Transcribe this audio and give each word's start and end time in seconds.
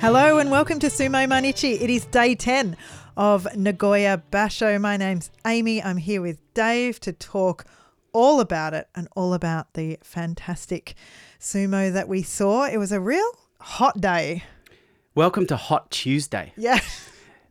Hello 0.00 0.38
and 0.38 0.50
welcome 0.50 0.78
to 0.78 0.86
Sumo 0.86 1.28
Mainichi. 1.28 1.78
It 1.78 1.90
is 1.90 2.06
day 2.06 2.34
10 2.34 2.78
of 3.18 3.46
Nagoya 3.54 4.22
Basho. 4.30 4.80
My 4.80 4.96
name's 4.96 5.30
Amy. 5.46 5.82
I'm 5.82 5.98
here 5.98 6.22
with 6.22 6.38
Dave 6.54 6.98
to 7.00 7.12
talk 7.12 7.66
all 8.14 8.40
about 8.40 8.72
it 8.72 8.88
and 8.94 9.06
all 9.14 9.34
about 9.34 9.74
the 9.74 9.98
fantastic 10.02 10.94
sumo 11.38 11.92
that 11.92 12.08
we 12.08 12.22
saw. 12.22 12.64
It 12.64 12.78
was 12.78 12.90
a 12.90 13.00
real 13.00 13.30
hot 13.64 14.00
day. 14.00 14.42
Welcome 15.14 15.46
to 15.46 15.56
Hot 15.56 15.90
Tuesday. 15.90 16.52
Yeah. 16.56 16.78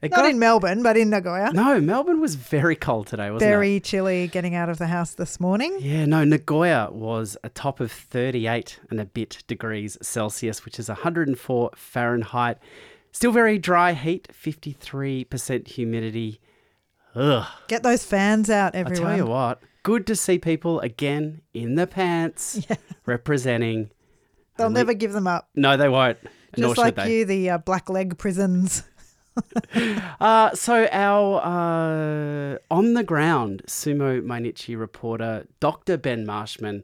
It 0.02 0.12
Not 0.12 0.18
got- 0.18 0.30
in 0.32 0.38
Melbourne, 0.40 0.84
but 0.84 0.98
in 0.98 1.10
Nagoya. 1.10 1.52
No, 1.54 1.80
Melbourne 1.80 2.20
was 2.20 2.36
very 2.36 2.76
cold 2.76 3.08
today, 3.08 3.32
wasn't 3.32 3.50
Very 3.50 3.68
it? 3.68 3.70
Very 3.70 3.80
chilly 3.80 4.28
getting 4.28 4.54
out 4.54 4.68
of 4.68 4.78
the 4.78 4.88
house 4.88 5.14
this 5.14 5.40
morning. 5.40 5.78
Yeah, 5.80 6.06
no, 6.06 6.26
Nagoya 6.26 6.90
was 6.92 7.38
a 7.44 7.48
top 7.50 7.80
of 7.80 7.90
38 7.92 8.80
and 8.90 9.00
a 9.00 9.06
bit 9.06 9.44
degrees 9.48 9.98
Celsius, 10.02 10.66
which 10.66 10.78
is 10.78 10.90
104 10.90 11.72
Fahrenheit. 11.76 12.58
Still 13.14 13.32
very 13.32 13.58
dry 13.58 13.94
heat, 13.94 14.28
53% 14.34 15.68
humidity. 15.70 16.42
Ugh. 17.16 17.48
Get 17.70 17.84
those 17.84 18.04
fans 18.04 18.50
out, 18.50 18.76
I 18.76 18.80
everyone. 18.80 19.08
tell 19.08 19.16
you 19.18 19.26
what, 19.26 19.62
good 19.84 20.06
to 20.08 20.16
see 20.18 20.38
people 20.38 20.82
again 20.82 21.40
in 21.54 21.76
the 21.76 21.88
pants 21.88 22.66
yeah. 22.70 22.76
representing. 23.06 23.90
They'll 24.58 24.68
and 24.68 24.76
never 24.76 24.94
give 24.94 25.14
them 25.14 25.28
up. 25.28 25.50
No, 25.56 25.78
they 25.78 25.90
won't. 25.90 26.18
Just 26.56 26.78
like 26.78 26.98
you, 27.06 27.26
the 27.26 27.52
uh, 27.52 27.58
black 27.58 27.90
leg 27.90 28.18
prisons. 28.18 28.84
Uh, 30.20 30.54
so 30.54 30.88
our 30.92 31.42
uh, 31.44 32.58
on 32.72 32.94
the 32.94 33.04
ground 33.04 33.62
sumo 33.68 34.22
Mainichi 34.22 34.80
reporter 34.80 35.48
Dr. 35.60 35.98
Ben 35.98 36.26
Marshman 36.26 36.84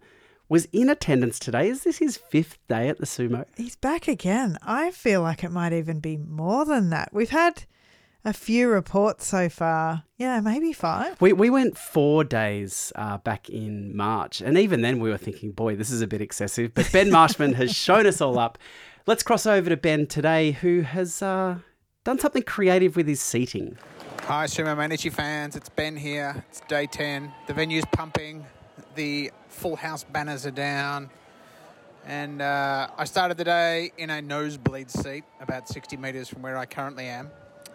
was 0.50 0.66
in 0.74 0.90
attendance 0.90 1.40
today. 1.40 1.70
Is 1.70 1.84
this 1.84 2.00
his 2.00 2.18
fifth 2.18 2.58
day 2.68 2.90
at 2.90 2.98
the 2.98 3.06
sumo? 3.06 3.46
He's 3.56 3.76
back 3.78 4.08
again. 4.08 4.58
I 4.62 4.92
feel 4.92 5.22
like 5.22 5.44
it 5.44 5.52
might 5.52 5.72
even 5.72 6.00
be 6.00 6.18
more 6.18 6.66
than 6.66 6.90
that. 6.90 7.14
We've 7.14 7.30
had 7.30 7.64
a 8.26 8.34
few 8.34 8.70
reports 8.70 9.26
so 9.26 9.50
far. 9.50 10.04
Yeah, 10.18 10.42
maybe 10.42 10.74
five. 10.74 11.20
We, 11.22 11.34
we 11.34 11.50
went 11.50 11.78
four 11.78 12.24
days 12.24 12.92
uh, 12.96 13.18
back 13.18 13.50
in 13.50 13.96
March, 13.96 14.42
and 14.42 14.58
even 14.58 14.82
then 14.82 15.00
we 15.00 15.10
were 15.10 15.18
thinking, 15.18 15.52
boy, 15.52 15.76
this 15.76 15.90
is 15.90 16.02
a 16.02 16.08
bit 16.08 16.22
excessive. 16.22 16.74
But 16.74 16.90
Ben 16.92 17.10
Marshman 17.12 17.54
has 17.54 17.72
shown 17.76 18.06
us 18.06 18.22
all 18.22 18.38
up. 18.38 18.58
Let's 19.06 19.24
cross 19.24 19.46
over 19.46 19.70
to 19.70 19.78
Ben 19.78 20.06
today, 20.06 20.52
who 20.52 20.82
has 20.82 21.22
uh, 21.22 21.60
done 22.04 22.20
something 22.20 22.44
creative 22.44 22.96
with 22.96 23.08
his 23.08 23.22
seating. 23.22 23.78
Hi, 24.24 24.46
Sumo 24.46 24.76
Mainichi 24.76 25.12
fans. 25.12 25.56
It's 25.56 25.70
Ben 25.70 25.96
here. 25.96 26.44
It's 26.50 26.60
day 26.62 26.86
10. 26.86 27.32
The 27.48 27.54
venue's 27.54 27.86
pumping. 27.94 28.46
The 28.96 29.32
full 29.48 29.76
house 29.76 30.04
banners 30.04 30.46
are 30.46 30.52
down. 30.52 31.10
And 32.06 32.42
uh, 32.42 32.90
I 32.98 33.06
started 33.06 33.38
the 33.38 33.44
day 33.44 33.92
in 33.98 34.10
a 34.10 34.22
nosebleed 34.22 34.92
seat, 34.92 35.24
about 35.42 35.68
60 35.68 35.98
metres 35.98 36.28
from 36.28 36.42
where 36.42 36.58
I 36.58 36.66
currently 36.66 37.06
am. 37.06 37.32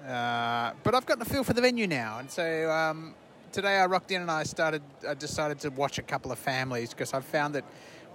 Uh, 0.06 0.72
but 0.82 0.94
I've 0.94 1.06
got 1.06 1.18
the 1.18 1.24
feel 1.24 1.44
for 1.44 1.54
the 1.54 1.62
venue 1.62 1.86
now. 1.86 2.18
And 2.18 2.30
so 2.30 2.70
um, 2.70 3.14
today 3.52 3.78
I 3.78 3.86
rocked 3.86 4.10
in 4.10 4.20
and 4.20 4.30
I 4.30 4.42
started, 4.42 4.82
I 5.08 5.14
decided 5.14 5.60
to 5.60 5.70
watch 5.70 5.98
a 5.98 6.02
couple 6.02 6.30
of 6.30 6.38
families 6.38 6.90
because 6.90 7.14
I've 7.14 7.24
found 7.24 7.54
that 7.54 7.64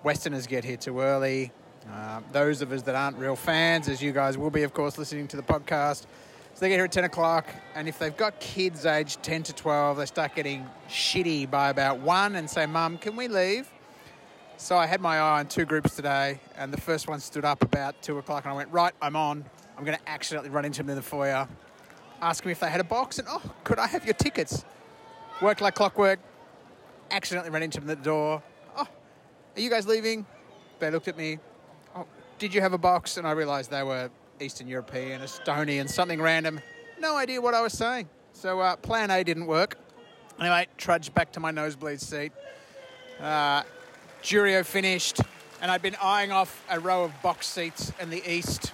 Westerners 0.04 0.46
get 0.48 0.64
here 0.64 0.78
too 0.78 1.00
early. 1.00 1.52
Uh, 1.92 2.22
those 2.32 2.62
of 2.62 2.72
us 2.72 2.84
that 2.84 2.96
aren't 2.96 3.18
real 3.18 3.36
fans, 3.36 3.90
as 3.90 4.02
you 4.02 4.12
guys 4.12 4.38
will 4.38 4.52
be, 4.52 4.64
of 4.64 4.74
course, 4.74 4.98
listening 4.98 5.28
to 5.30 5.38
the 5.38 5.44
podcast, 5.44 6.06
so 6.54 6.66
they 6.66 6.70
get 6.70 6.76
here 6.76 6.86
at 6.86 6.92
10 6.92 7.06
o'clock, 7.06 7.48
and 7.74 7.88
if 7.88 7.98
they've 7.98 8.16
got 8.18 8.40
kids 8.42 8.86
aged 8.86 9.24
10 9.24 9.44
to 9.44 9.54
12, 9.54 9.98
they 9.98 10.06
start 10.06 10.36
getting 10.36 10.68
shitty 10.90 11.50
by 11.50 11.70
about 11.70 12.00
1 12.00 12.36
and 12.36 12.50
say, 12.50 12.66
Mum, 12.66 12.98
can 12.98 13.16
we 13.16 13.30
leave? 13.30 13.70
So 14.58 14.76
I 14.76 14.86
had 14.86 15.00
my 15.00 15.20
eye 15.20 15.40
on 15.40 15.48
two 15.48 15.64
groups 15.64 15.96
today, 15.96 16.42
and 16.58 16.74
the 16.74 16.82
first 16.82 17.08
one 17.08 17.22
stood 17.22 17.46
up 17.46 17.64
about 17.64 18.02
2 18.02 18.18
o'clock, 18.18 18.44
and 18.44 18.52
I 18.52 18.56
went, 18.58 18.72
Right, 18.74 18.94
I'm 19.02 19.16
on. 19.16 19.46
I'm 19.78 19.86
going 19.86 19.98
to 19.98 20.10
accidentally 20.10 20.50
run 20.50 20.66
into 20.66 20.80
them 20.80 20.90
in 20.90 20.98
the 20.98 21.02
foyer, 21.02 21.48
ask 22.22 22.44
them 22.44 22.52
if 22.52 22.60
they 22.60 22.70
had 22.70 22.80
a 22.80 22.86
box, 22.86 23.20
and 23.20 23.28
oh, 23.30 23.42
could 23.64 23.80
I 23.80 23.88
have 23.88 24.06
your 24.06 24.14
tickets? 24.14 24.66
Worked 25.42 25.62
like 25.62 25.76
clockwork, 25.76 26.20
accidentally 27.12 27.52
ran 27.52 27.64
into 27.64 27.80
them 27.80 27.90
at 27.90 27.98
the 27.98 28.04
door. 28.04 28.44
Oh, 28.76 28.88
are 29.56 29.62
you 29.62 29.70
guys 29.70 29.88
leaving? 29.88 30.26
They 30.80 30.92
looked 30.92 31.08
at 31.08 31.18
me. 31.18 31.40
Oh, 31.96 32.06
did 32.38 32.54
you 32.54 32.62
have 32.62 32.74
a 32.74 32.78
box? 32.78 33.18
And 33.18 33.28
I 33.28 33.32
realised 33.32 33.72
they 33.72 33.84
were 33.84 34.10
Eastern 34.40 34.68
European, 34.68 35.22
Estonian, 35.22 35.90
something 35.90 36.22
random. 36.22 36.62
No 37.00 37.16
idea 37.16 37.42
what 37.42 37.54
I 37.54 37.62
was 37.62 37.74
saying. 37.74 38.10
So 38.34 38.60
uh, 38.60 38.76
plan 38.76 39.12
A 39.12 39.24
didn't 39.24 39.48
work. 39.48 39.78
Anyway, 40.40 40.68
trudged 40.78 41.14
back 41.14 41.32
to 41.34 41.40
my 41.40 41.52
nosebleed 41.52 42.00
seat. 42.00 42.32
Uh, 43.20 43.64
Juryo 44.24 44.66
finished, 44.66 45.20
and 45.62 45.70
I'd 45.70 45.82
been 45.82 45.98
eyeing 46.02 46.32
off 46.32 46.64
a 46.70 46.80
row 46.80 47.04
of 47.04 47.22
box 47.22 47.48
seats 47.48 47.92
in 48.00 48.10
the 48.10 48.24
east. 48.30 48.72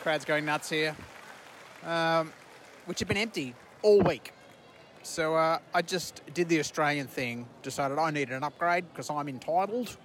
Crowd's 0.00 0.24
going 0.24 0.44
nuts 0.44 0.70
here, 0.70 0.96
um, 1.84 2.32
which 2.86 2.98
had 2.98 3.08
been 3.08 3.16
empty 3.16 3.54
all 3.82 4.00
week. 4.00 4.32
So 5.02 5.34
uh, 5.34 5.58
I 5.72 5.82
just 5.82 6.22
did 6.34 6.48
the 6.48 6.60
Australian 6.60 7.06
thing, 7.06 7.46
decided 7.62 7.98
I 7.98 8.10
needed 8.10 8.34
an 8.34 8.44
upgrade 8.44 8.84
because 8.90 9.10
I'm 9.10 9.28
entitled. 9.28 9.96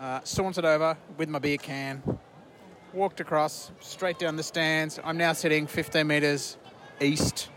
Uh, 0.00 0.20
sauntered 0.24 0.64
over 0.64 0.96
with 1.16 1.28
my 1.28 1.38
beer 1.38 1.56
can, 1.56 2.02
walked 2.92 3.20
across, 3.20 3.70
straight 3.80 4.18
down 4.18 4.34
the 4.36 4.42
stands. 4.42 4.98
I'm 5.04 5.16
now 5.16 5.32
sitting 5.32 5.66
15 5.66 6.06
metres 6.06 6.56
east 7.00 7.48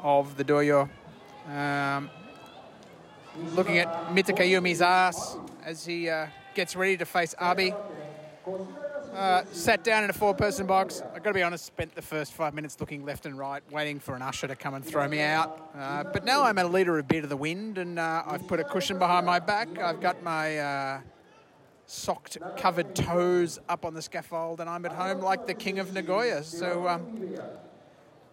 of 0.00 0.36
the 0.36 0.44
dohyo. 0.44 0.88
Um, 1.46 2.10
looking 3.54 3.78
at 3.78 4.08
Mitakeumi's 4.08 4.80
ass 4.80 5.36
as 5.64 5.84
he 5.84 6.08
uh, 6.08 6.26
gets 6.54 6.74
ready 6.74 6.96
to 6.96 7.04
face 7.04 7.34
Abi. 7.38 7.74
Uh, 9.18 9.44
sat 9.50 9.82
down 9.82 10.04
in 10.04 10.10
a 10.10 10.12
four 10.12 10.32
person 10.32 10.64
box. 10.64 11.02
I've 11.12 11.24
got 11.24 11.30
to 11.30 11.34
be 11.34 11.42
honest, 11.42 11.66
spent 11.66 11.92
the 11.92 12.02
first 12.02 12.34
five 12.34 12.54
minutes 12.54 12.76
looking 12.78 13.04
left 13.04 13.26
and 13.26 13.36
right, 13.36 13.64
waiting 13.72 13.98
for 13.98 14.14
an 14.14 14.22
usher 14.22 14.46
to 14.46 14.54
come 14.54 14.74
and 14.74 14.84
throw 14.84 15.08
me 15.08 15.20
out. 15.20 15.72
Uh, 15.76 16.04
but 16.04 16.24
now 16.24 16.44
I'm 16.44 16.56
a 16.56 16.62
leader 16.62 16.96
of 17.00 17.08
Beat 17.08 17.24
of 17.24 17.28
the 17.28 17.36
Wind, 17.36 17.78
and 17.78 17.98
uh, 17.98 18.22
I've 18.24 18.46
put 18.46 18.60
a 18.60 18.64
cushion 18.64 18.96
behind 18.96 19.26
my 19.26 19.40
back. 19.40 19.76
I've 19.76 20.00
got 20.00 20.22
my 20.22 20.58
uh, 20.58 21.00
socked, 21.86 22.38
covered 22.56 22.94
toes 22.94 23.58
up 23.68 23.84
on 23.84 23.92
the 23.92 24.02
scaffold, 24.02 24.60
and 24.60 24.70
I'm 24.70 24.86
at 24.86 24.92
home 24.92 25.18
like 25.20 25.48
the 25.48 25.54
king 25.54 25.80
of 25.80 25.92
Nagoya. 25.92 26.44
So 26.44 26.86
um, 26.86 27.36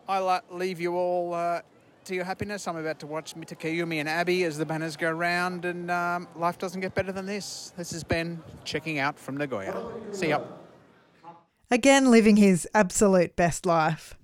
uh, 0.07 0.39
leave 0.51 0.79
you 0.79 0.93
all 0.93 1.33
uh, 1.33 1.61
to 2.03 2.13
your 2.13 2.25
happiness. 2.25 2.67
I'm 2.67 2.77
about 2.77 2.99
to 2.99 3.07
watch 3.07 3.33
Mitakeumi 3.33 4.01
and 4.01 4.07
Abi 4.07 4.43
as 4.43 4.59
the 4.59 4.67
banners 4.67 4.95
go 4.97 5.09
round, 5.09 5.65
and 5.65 5.89
um, 5.89 6.27
life 6.35 6.59
doesn't 6.59 6.81
get 6.81 6.93
better 6.93 7.11
than 7.11 7.25
this. 7.25 7.73
This 7.75 7.89
has 7.89 8.03
been 8.03 8.39
checking 8.65 8.99
out 8.99 9.17
from 9.17 9.35
Nagoya. 9.35 9.83
See 10.11 10.29
ya. 10.29 10.41
Again, 11.71 12.11
living 12.11 12.37
his 12.37 12.67
absolute 12.73 13.35
best 13.35 13.65
life. 13.65 14.15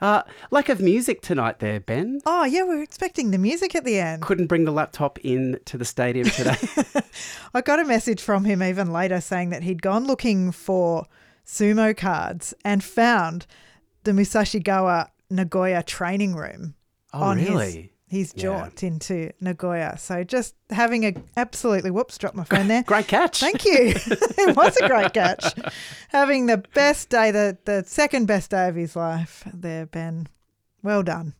Uh, 0.00 0.22
lack 0.50 0.68
of 0.68 0.80
music 0.80 1.22
tonight 1.22 1.58
there, 1.58 1.80
Ben. 1.80 2.20
Oh, 2.26 2.44
yeah, 2.44 2.64
we 2.64 2.76
were 2.76 2.82
expecting 2.82 3.30
the 3.30 3.38
music 3.38 3.74
at 3.74 3.84
the 3.84 3.98
end. 3.98 4.22
Couldn't 4.22 4.46
bring 4.46 4.64
the 4.64 4.70
laptop 4.72 5.18
in 5.20 5.58
to 5.64 5.78
the 5.78 5.86
stadium 5.86 6.28
today. 6.28 6.56
I 7.54 7.62
got 7.62 7.80
a 7.80 7.84
message 7.84 8.20
from 8.20 8.44
him 8.44 8.62
even 8.62 8.92
later 8.92 9.20
saying 9.22 9.50
that 9.50 9.62
he'd 9.62 9.80
gone 9.82 10.06
looking 10.06 10.52
for 10.52 11.06
sumo 11.46 11.96
cards 11.96 12.52
and 12.64 12.84
found 12.84 13.46
the 14.04 14.12
Musashigawa 14.12 15.08
Nagoya 15.30 15.82
training 15.82 16.34
room 16.34 16.74
Oh, 17.14 17.22
on 17.22 17.38
really? 17.38 17.72
his 17.72 17.90
Yeah. 18.08 18.42
jaunt 18.42 18.82
into 18.82 19.32
Nagoya. 19.40 19.96
So 19.98 20.22
just 20.22 20.54
having 20.70 21.04
a 21.04 21.14
absolutely 21.36 21.90
whoops, 21.90 22.16
dropped 22.18 22.36
my 22.36 22.44
phone 22.44 22.68
there. 22.68 22.82
Great 22.86 23.08
catch. 23.08 23.40
Thank 23.40 23.64
you. 23.64 23.94
it 23.96 24.56
was 24.56 24.76
a 24.76 24.86
great 24.86 25.12
catch. 25.12 25.54
Having 26.10 26.46
the 26.46 26.58
best 26.74 27.08
day, 27.08 27.30
the, 27.30 27.58
the 27.64 27.84
second 27.86 28.26
best 28.26 28.50
day 28.50 28.68
of 28.68 28.76
his 28.76 28.94
life 28.94 29.42
there, 29.52 29.86
Ben. 29.86 30.28
Well 30.82 31.02
done. 31.02 31.34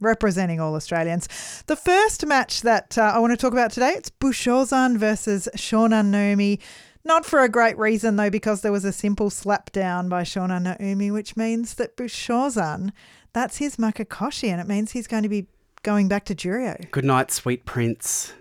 Representing 0.00 0.60
all 0.60 0.74
Australians. 0.74 1.28
The 1.66 1.76
first 1.76 2.26
match 2.26 2.62
that 2.62 2.96
uh, 2.96 3.12
I 3.14 3.18
want 3.18 3.32
to 3.32 3.36
talk 3.36 3.52
about 3.52 3.70
today, 3.70 3.90
it's 3.90 4.10
Bushozan 4.10 4.96
versus 4.96 5.48
Shonannoumi. 5.56 6.58
Not 7.04 7.26
for 7.26 7.40
a 7.40 7.48
great 7.48 7.76
reason, 7.78 8.16
though, 8.16 8.30
because 8.30 8.62
there 8.62 8.72
was 8.72 8.84
a 8.84 8.92
simple 8.92 9.28
slap 9.28 9.70
down 9.72 10.08
by 10.08 10.22
Shonannoumi, 10.22 11.12
which 11.12 11.36
means 11.36 11.74
that 11.74 11.96
Bushozan, 11.96 12.92
that's 13.32 13.58
his 13.58 13.76
Makekoshi, 13.76 14.48
and 14.48 14.60
it 14.60 14.66
means 14.66 14.92
he's 14.92 15.06
going 15.06 15.22
to 15.24 15.28
be 15.28 15.46
going 15.82 16.08
back 16.08 16.24
to 16.26 16.34
Juryo. 16.34 16.90
Good 16.90 17.04
night, 17.04 17.30
sweet 17.30 17.64
prince. 17.64 18.32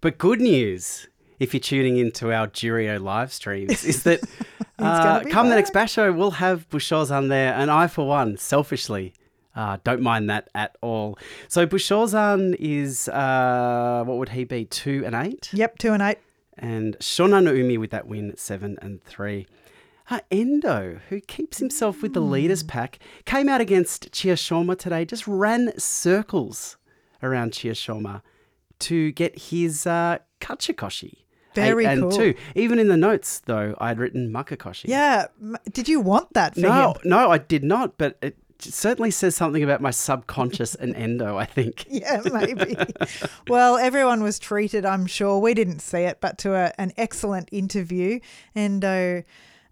But 0.00 0.18
good 0.18 0.40
news, 0.40 1.08
if 1.38 1.54
you're 1.54 1.60
tuning 1.60 1.96
into 1.96 2.32
our 2.32 2.46
Juryo 2.46 3.00
live 3.00 3.32
streams, 3.32 3.84
is 3.84 4.02
that 4.04 4.20
uh, 4.78 5.22
come 5.30 5.48
the 5.48 5.54
next 5.54 5.72
basho, 5.72 6.14
we'll 6.16 6.32
have 6.32 6.68
Bushozan 6.70 7.28
there. 7.28 7.54
And 7.54 7.70
I, 7.70 7.86
for 7.86 8.06
one, 8.06 8.36
selfishly, 8.36 9.14
uh, 9.54 9.78
don't 9.84 10.02
mind 10.02 10.30
that 10.30 10.48
at 10.54 10.76
all. 10.80 11.18
So 11.48 11.66
Bushozan 11.66 12.56
is, 12.58 13.08
uh, 13.08 14.02
what 14.06 14.18
would 14.18 14.30
he 14.30 14.44
be, 14.44 14.64
two 14.64 15.02
and 15.04 15.14
eight? 15.14 15.50
Yep, 15.52 15.78
two 15.78 15.92
and 15.92 16.02
eight. 16.02 16.18
and 16.56 16.98
Shonannoumi 16.98 17.78
with 17.78 17.90
that 17.90 18.06
win, 18.06 18.36
seven 18.36 18.78
and 18.82 19.02
three. 19.02 19.46
Uh, 20.08 20.20
Endo, 20.32 20.98
who 21.08 21.20
keeps 21.20 21.58
himself 21.58 22.02
with 22.02 22.14
the 22.14 22.20
leaders 22.20 22.64
pack, 22.64 22.98
came 23.26 23.48
out 23.48 23.60
against 23.60 24.10
Chia 24.10 24.34
Chiyoshima 24.34 24.76
today, 24.76 25.04
just 25.04 25.26
ran 25.28 25.72
circles 25.78 26.76
around 27.22 27.52
Chiyoshima 27.52 28.22
to 28.80 29.12
get 29.12 29.38
his 29.38 29.86
uh, 29.86 30.18
Kachikoshi. 30.40 31.14
Very 31.54 31.84
and 31.84 32.02
cool. 32.02 32.10
two. 32.12 32.34
Even 32.54 32.78
in 32.78 32.86
the 32.88 32.96
notes, 32.96 33.40
though, 33.40 33.74
I 33.78 33.88
had 33.88 33.98
written 33.98 34.32
Makekoshi. 34.32 34.84
Yeah. 34.86 35.26
Did 35.72 35.88
you 35.88 36.00
want 36.00 36.32
that 36.34 36.54
for 36.54 36.60
No, 36.60 36.92
him? 36.92 37.00
no, 37.04 37.30
I 37.30 37.38
did 37.38 37.64
not, 37.64 37.98
but 37.98 38.16
it 38.22 38.36
certainly 38.60 39.10
says 39.10 39.34
something 39.34 39.62
about 39.64 39.80
my 39.80 39.90
subconscious 39.90 40.76
and 40.76 40.94
Endo, 40.94 41.36
I 41.36 41.46
think. 41.46 41.86
Yeah, 41.90 42.20
maybe. 42.32 42.76
well, 43.48 43.76
everyone 43.78 44.22
was 44.22 44.38
treated, 44.38 44.86
I'm 44.86 45.06
sure. 45.06 45.40
We 45.40 45.54
didn't 45.54 45.80
see 45.80 46.02
it, 46.02 46.20
but 46.20 46.38
to 46.38 46.54
a, 46.54 46.72
an 46.78 46.92
excellent 46.96 47.48
interview. 47.50 48.20
Endo, 48.54 49.24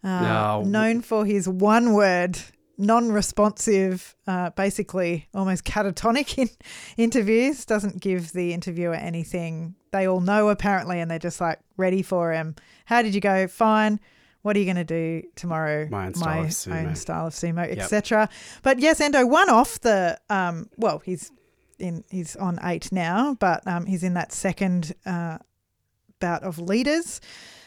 uh, 0.03 0.09
No. 0.09 0.63
known 0.67 1.01
for 1.03 1.25
his 1.27 1.49
one 1.49 1.93
word, 1.95 2.39
non 2.79 3.11
responsive, 3.13 4.15
uh, 4.27 4.51
basically 4.51 5.29
almost 5.35 5.65
catatonic 5.65 6.39
in 6.39 6.49
interviews, 6.97 7.65
doesn't 7.65 8.01
give 8.01 8.33
the 8.33 8.53
interviewer 8.55 8.95
anything 8.95 9.75
they 9.91 10.07
all 10.07 10.21
know 10.21 10.49
apparently, 10.49 11.01
and 11.01 11.11
they're 11.11 11.19
just 11.19 11.41
like 11.41 11.59
ready 11.77 12.03
for 12.03 12.33
him. 12.33 12.55
How 12.87 13.03
did 13.03 13.15
you 13.15 13.21
go? 13.21 13.47
Fine. 13.49 14.01
What 14.43 14.57
are 14.57 14.61
you 14.61 14.67
going 14.67 14.77
to 14.77 14.85
do 14.85 15.27
tomorrow? 15.35 15.89
My 15.91 16.07
own 16.07 16.15
style 16.15 16.45
of 16.45 16.49
sumo. 16.51 16.87
own 16.87 16.95
style 16.95 17.27
of 17.27 17.33
sumo, 17.35 17.69
Yep. 17.69 17.79
etc. 17.79 18.29
But 18.63 18.79
yes, 18.79 19.01
Endo 19.01 19.27
won 19.27 19.51
off 19.51 19.81
the. 19.81 20.19
Um, 20.31 20.69
well, 20.77 21.01
he's 21.01 21.31
in. 21.79 22.05
He's 22.11 22.37
on 22.37 22.59
eight 22.63 22.93
now, 22.93 23.35
but 23.41 23.67
um, 23.67 23.87
he's 23.87 24.05
in 24.05 24.15
that 24.15 24.33
second 24.33 24.95
uh, 25.05 25.39
bout 26.21 26.45
of 26.45 26.59
leaders. 26.59 27.21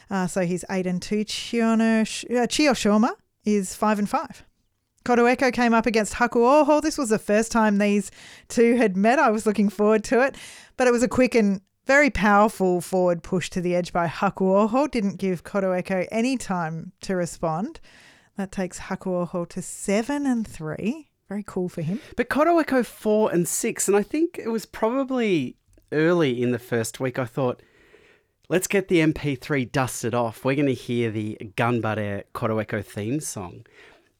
Uh, 0.10 0.28
so 0.28 0.42
he's 0.42 0.64
eight 0.70 0.88
and 0.88 1.02
two. 1.02 1.24
Chiono, 1.26 2.02
uh, 2.02 2.48
Chiyoshima 2.48 3.12
is 3.46 3.76
five 3.76 4.00
and 4.00 4.10
five. 4.10 4.46
Kotoeko 5.04 5.52
came 5.52 5.74
up 5.74 5.86
against 5.86 6.16
Hakuoho. 6.16 6.82
This 6.82 6.98
was 6.98 7.10
the 7.10 7.20
first 7.20 7.52
time 7.52 7.78
these 7.78 8.12
two 8.48 8.76
had 8.76 8.96
met. 8.96 9.20
I 9.20 9.32
was 9.32 9.46
looking 9.46 9.70
forward 9.70 10.04
to 10.06 10.22
it, 10.22 10.36
but 10.78 10.88
it 10.88 10.92
was 10.92 11.04
a 11.04 11.08
quick 11.08 11.36
and 11.36 11.62
very 11.88 12.10
powerful 12.10 12.82
forward 12.82 13.24
push 13.24 13.50
to 13.50 13.62
the 13.62 13.76
edge 13.76 13.92
by 13.92 14.08
Hakuoho. 14.08 14.90
Didn't 14.90 15.18
give 15.18 15.44
Kotoeko 15.44 16.08
any 16.12 16.38
time 16.38 16.92
to 17.02 17.16
respond. 17.16 17.80
That 18.38 18.52
takes 18.52 18.80
Hakuoho 18.80 19.48
to 19.50 19.62
seven 19.62 20.26
and 20.26 20.48
three. 20.48 21.10
Very 21.28 21.44
cool 21.46 21.70
for 21.70 21.82
him. 21.82 22.00
But 22.16 22.30
Kotoeko 22.30 22.86
four 22.86 23.32
and 23.32 23.48
six, 23.48 23.88
and 23.88 23.98
I 23.98 24.04
think 24.04 24.38
it 24.38 24.50
was 24.50 24.66
probably 24.66 25.58
early 25.92 26.42
in 26.42 26.52
the 26.52 26.60
first 26.60 27.00
week. 27.00 27.18
I 27.18 27.26
thought, 27.26 27.62
let's 28.50 28.68
get 28.68 28.88
the 28.88 29.00
MP3 29.00 29.72
dusted 29.72 30.14
off. 30.14 30.46
We're 30.46 30.56
going 30.56 30.68
to 30.68 30.74
hear 30.74 31.10
the 31.10 31.38
Gunbare 31.56 32.24
Kotoeko 32.34 32.84
theme 32.84 33.20
song. 33.20 33.66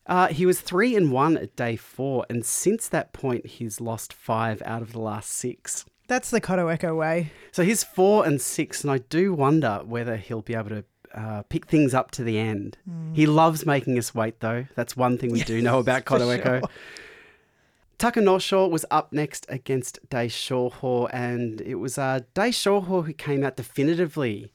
Uh, 0.08 0.28
he 0.28 0.46
was 0.46 0.62
three 0.62 0.96
and 0.96 1.12
one 1.12 1.38
at 1.38 1.56
day 1.56 1.76
four, 1.76 2.26
and 2.30 2.46
since 2.46 2.88
that 2.88 3.14
point, 3.14 3.46
he's 3.46 3.80
lost 3.80 4.14
five 4.14 4.62
out 4.66 4.82
of 4.82 4.94
the 4.94 5.00
last 5.00 5.30
six. 5.32 5.86
That's 6.08 6.30
the 6.30 6.42
Kotoeko 6.42 6.98
way. 6.98 7.32
So 7.52 7.64
he's 7.64 7.84
four 7.84 8.26
and 8.26 8.42
six, 8.42 8.84
and 8.84 8.92
I 8.92 8.98
do 8.98 9.34
wonder 9.34 9.82
whether 9.86 10.18
he'll 10.18 10.42
be 10.42 10.56
able 10.56 10.70
to 10.70 10.84
uh, 11.14 11.44
pick 11.44 11.68
things 11.68 11.94
up 11.94 12.12
to 12.12 12.24
the 12.24 12.38
end. 12.38 12.78
He 13.14 13.26
loves 13.26 13.66
making 13.66 13.98
us 13.98 14.14
wait, 14.14 14.40
though. 14.40 14.66
That's 14.76 14.98
one 14.98 15.18
thing 15.18 15.32
we 15.32 15.44
do 15.44 15.62
know 15.62 15.80
about 15.80 16.06
for 16.06 16.18
Kotoeko. 16.18 16.60
sure. 16.60 16.62
Takanosho 18.00 18.70
was 18.70 18.84
up 18.90 19.14
next 19.14 19.46
against 19.48 20.00
Daishoho, 20.10 21.08
and 21.14 21.62
it 21.62 21.76
was 21.76 21.98
uh, 21.98 22.22
Daishoho 22.34 23.06
who 23.06 23.14
came 23.14 23.44
out 23.44 23.58
definitively 23.58 24.52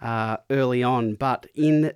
uh, 0.00 0.36
early 0.50 0.82
on. 0.82 1.14
But 1.14 1.46
in 1.54 1.92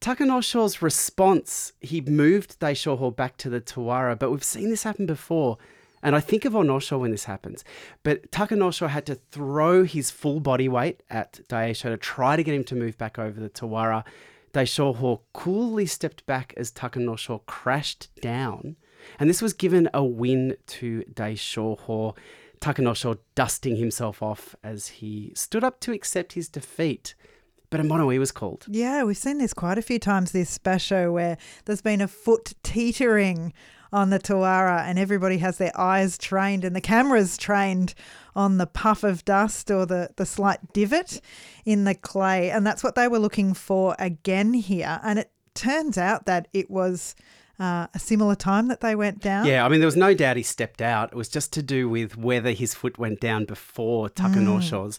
Takanosho's 0.00 0.80
response, 0.80 1.74
he 1.80 2.00
moved 2.00 2.58
Daishoho 2.58 3.14
back 3.14 3.36
to 3.36 3.50
the 3.50 3.60
Tawara. 3.60 4.18
But 4.18 4.30
we've 4.30 4.42
seen 4.42 4.70
this 4.70 4.84
happen 4.84 5.04
before, 5.04 5.58
and 6.02 6.16
I 6.16 6.20
think 6.20 6.46
of 6.46 6.54
Onosho 6.54 6.98
when 6.98 7.10
this 7.10 7.24
happens. 7.24 7.64
But 8.02 8.30
Takanosho 8.30 8.88
had 8.88 9.04
to 9.06 9.16
throw 9.16 9.84
his 9.84 10.10
full 10.10 10.40
body 10.40 10.68
weight 10.68 11.02
at 11.10 11.40
Daisho 11.50 11.90
to 11.90 11.98
try 11.98 12.36
to 12.36 12.42
get 12.42 12.54
him 12.54 12.64
to 12.64 12.74
move 12.74 12.96
back 12.96 13.18
over 13.18 13.38
the 13.38 13.50
Tawara. 13.50 14.04
Daishoho 14.54 15.20
coolly 15.34 15.84
stepped 15.86 16.24
back 16.24 16.54
as 16.56 16.72
Takanosho 16.72 17.44
crashed 17.44 18.08
down, 18.22 18.76
and 19.18 19.28
this 19.28 19.42
was 19.42 19.52
given 19.52 19.90
a 19.92 20.02
win 20.02 20.56
to 20.66 21.04
Daishoho. 21.12 22.16
Takanosho 22.60 23.18
dusting 23.34 23.76
himself 23.76 24.22
off 24.22 24.54
as 24.62 24.88
he 24.88 25.32
stood 25.34 25.64
up 25.64 25.80
to 25.80 25.92
accept 25.92 26.32
his 26.32 26.48
defeat. 26.48 27.14
But 27.70 27.80
a 27.80 27.84
mono-ii 27.84 28.18
was 28.18 28.32
called. 28.32 28.66
Yeah, 28.68 29.04
we've 29.04 29.16
seen 29.16 29.38
this 29.38 29.54
quite 29.54 29.78
a 29.78 29.82
few 29.82 29.98
times 29.98 30.32
this 30.32 30.58
basho 30.58 31.12
where 31.12 31.38
there's 31.64 31.82
been 31.82 32.00
a 32.00 32.08
foot 32.08 32.54
teetering 32.62 33.52
on 33.92 34.10
the 34.10 34.18
Tawara 34.18 34.82
and 34.82 34.98
everybody 34.98 35.38
has 35.38 35.58
their 35.58 35.72
eyes 35.78 36.18
trained 36.18 36.64
and 36.64 36.74
the 36.74 36.80
cameras 36.80 37.36
trained 37.36 37.94
on 38.36 38.58
the 38.58 38.66
puff 38.66 39.02
of 39.04 39.24
dust 39.24 39.70
or 39.70 39.86
the, 39.86 40.10
the 40.16 40.26
slight 40.26 40.72
divot 40.72 41.20
in 41.64 41.84
the 41.84 41.94
clay. 41.94 42.50
And 42.50 42.66
that's 42.66 42.84
what 42.84 42.94
they 42.94 43.08
were 43.08 43.18
looking 43.18 43.54
for 43.54 43.96
again 43.98 44.52
here. 44.52 45.00
And 45.02 45.18
it 45.18 45.30
turns 45.54 45.98
out 45.98 46.26
that 46.26 46.48
it 46.52 46.70
was 46.70 47.14
uh, 47.58 47.86
a 47.92 47.98
similar 47.98 48.34
time 48.34 48.68
that 48.68 48.80
they 48.80 48.94
went 48.94 49.20
down. 49.20 49.46
Yeah, 49.46 49.64
I 49.64 49.68
mean, 49.68 49.80
there 49.80 49.86
was 49.86 49.96
no 49.96 50.14
doubt 50.14 50.36
he 50.36 50.42
stepped 50.42 50.80
out. 50.80 51.12
It 51.12 51.16
was 51.16 51.28
just 51.28 51.52
to 51.54 51.62
do 51.62 51.88
with 51.88 52.16
whether 52.16 52.52
his 52.52 52.74
foot 52.74 52.98
went 52.98 53.20
down 53.20 53.44
before 53.44 54.08
Takanosho's. 54.08 54.98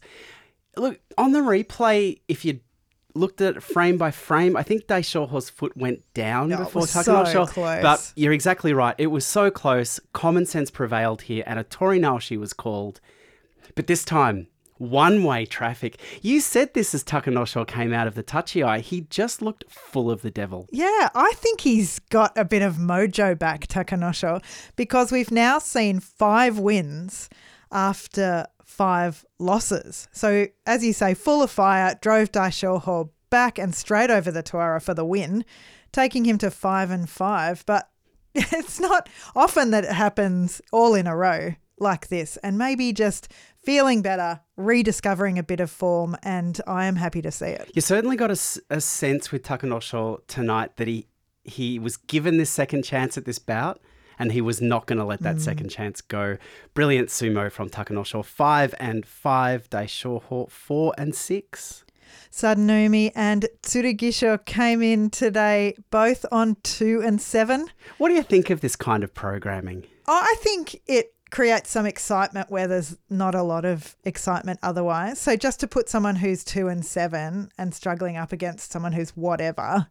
Look, 0.77 0.99
on 1.17 1.31
the 1.33 1.39
replay, 1.39 2.19
if 2.27 2.45
you 2.45 2.59
looked 3.13 3.41
at 3.41 3.57
it 3.57 3.63
frame 3.63 3.97
by 3.97 4.11
frame, 4.11 4.55
I 4.55 4.63
think 4.63 4.87
Daishoho's 4.87 5.49
foot 5.49 5.75
went 5.75 6.01
down 6.13 6.49
No, 6.49 6.55
it 6.55 6.59
before 6.59 6.81
was 6.81 6.91
so 6.91 7.01
Takanosho. 7.01 7.47
close. 7.49 7.81
But 7.81 8.13
you're 8.15 8.31
exactly 8.33 8.73
right. 8.73 8.95
It 8.97 9.07
was 9.07 9.25
so 9.25 9.51
close. 9.51 9.99
Common 10.13 10.45
sense 10.45 10.71
prevailed 10.71 11.23
here, 11.23 11.43
and 11.45 11.59
a 11.59 11.63
Tori 11.63 11.99
Naoshi 11.99 12.39
was 12.39 12.53
called. 12.53 13.01
But 13.75 13.87
this 13.87 14.05
time, 14.05 14.47
one 14.77 15.23
way 15.23 15.45
traffic. 15.45 15.99
You 16.23 16.39
said 16.41 16.73
this 16.73 16.95
as 16.95 17.03
Takanosho 17.03 17.67
came 17.67 17.93
out 17.93 18.07
of 18.07 18.15
the 18.15 18.23
tachiai. 18.23 18.81
He 18.81 19.01
just 19.01 19.41
looked 19.41 19.63
full 19.69 20.09
of 20.09 20.23
the 20.23 20.31
devil. 20.31 20.67
Yeah, 20.71 21.09
I 21.13 21.33
think 21.35 21.61
he's 21.61 21.99
got 22.09 22.35
a 22.35 22.43
bit 22.45 22.63
of 22.63 22.77
mojo 22.77 23.37
back, 23.37 23.67
Takanosho, 23.67 24.43
because 24.75 25.11
we've 25.11 25.29
now 25.31 25.59
seen 25.59 25.99
five 25.99 26.57
wins 26.57 27.29
after 27.71 28.47
five 28.71 29.25
losses. 29.37 30.07
So, 30.11 30.47
as 30.65 30.83
you 30.83 30.93
say, 30.93 31.13
full 31.13 31.43
of 31.43 31.51
fire, 31.51 31.97
drove 32.01 32.31
Daishoho 32.31 33.09
back 33.29 33.59
and 33.59 33.75
straight 33.75 34.09
over 34.09 34.31
the 34.31 34.41
Tawara 34.41 34.81
for 34.81 34.93
the 34.93 35.05
win, 35.05 35.45
taking 35.91 36.25
him 36.25 36.37
to 36.39 36.49
five 36.49 36.89
and 36.89 37.09
five. 37.09 37.65
But 37.65 37.89
it's 38.35 38.79
not 38.79 39.09
often 39.35 39.71
that 39.71 39.83
it 39.83 39.91
happens 39.91 40.61
all 40.71 40.95
in 40.95 41.05
a 41.05 41.15
row 41.15 41.55
like 41.77 42.07
this. 42.07 42.37
And 42.37 42.57
maybe 42.57 42.93
just 42.93 43.31
feeling 43.63 44.01
better, 44.01 44.39
rediscovering 44.55 45.37
a 45.37 45.43
bit 45.43 45.59
of 45.59 45.69
form, 45.69 46.15
and 46.23 46.59
I 46.65 46.85
am 46.85 46.95
happy 46.95 47.21
to 47.23 47.31
see 47.31 47.47
it. 47.47 47.71
You 47.73 47.81
certainly 47.81 48.15
got 48.15 48.31
a 48.31 48.81
sense 48.81 49.31
with 49.31 49.43
Takanosho 49.43 50.21
tonight 50.27 50.77
that 50.77 50.87
he 50.87 51.07
he 51.43 51.79
was 51.79 51.97
given 51.97 52.37
this 52.37 52.51
second 52.51 52.83
chance 52.83 53.17
at 53.17 53.25
this 53.25 53.39
bout 53.39 53.81
and 54.21 54.31
he 54.31 54.39
was 54.39 54.61
not 54.61 54.85
going 54.85 54.99
to 54.99 55.03
let 55.03 55.21
that 55.21 55.41
second 55.41 55.67
mm. 55.67 55.71
chance 55.71 55.99
go. 55.99 56.37
Brilliant 56.75 57.09
sumo 57.09 57.51
from 57.51 57.71
Takanosho. 57.71 58.23
Five 58.23 58.75
and 58.79 59.03
five. 59.03 59.67
Daishoho 59.71 60.49
four 60.49 60.93
and 60.95 61.15
six. 61.15 61.83
Sadanoumi 62.31 63.11
and 63.15 63.47
Tsurugisho 63.63 64.45
came 64.45 64.83
in 64.83 65.09
today 65.09 65.73
both 65.89 66.23
on 66.31 66.55
two 66.61 67.01
and 67.03 67.19
seven. 67.19 67.67
What 67.97 68.09
do 68.09 68.13
you 68.13 68.21
think 68.21 68.51
of 68.51 68.61
this 68.61 68.75
kind 68.75 69.03
of 69.03 69.11
programming? 69.11 69.87
I 70.07 70.35
think 70.37 70.79
it 70.85 71.15
creates 71.31 71.71
some 71.71 71.87
excitement 71.87 72.51
where 72.51 72.67
there's 72.67 72.97
not 73.09 73.33
a 73.33 73.41
lot 73.41 73.65
of 73.65 73.95
excitement 74.03 74.59
otherwise. 74.61 75.19
So 75.19 75.35
just 75.35 75.59
to 75.61 75.67
put 75.67 75.89
someone 75.89 76.17
who's 76.17 76.43
two 76.43 76.67
and 76.67 76.85
seven 76.85 77.49
and 77.57 77.73
struggling 77.73 78.17
up 78.17 78.31
against 78.31 78.71
someone 78.71 78.91
who's 78.91 79.11
whatever 79.11 79.87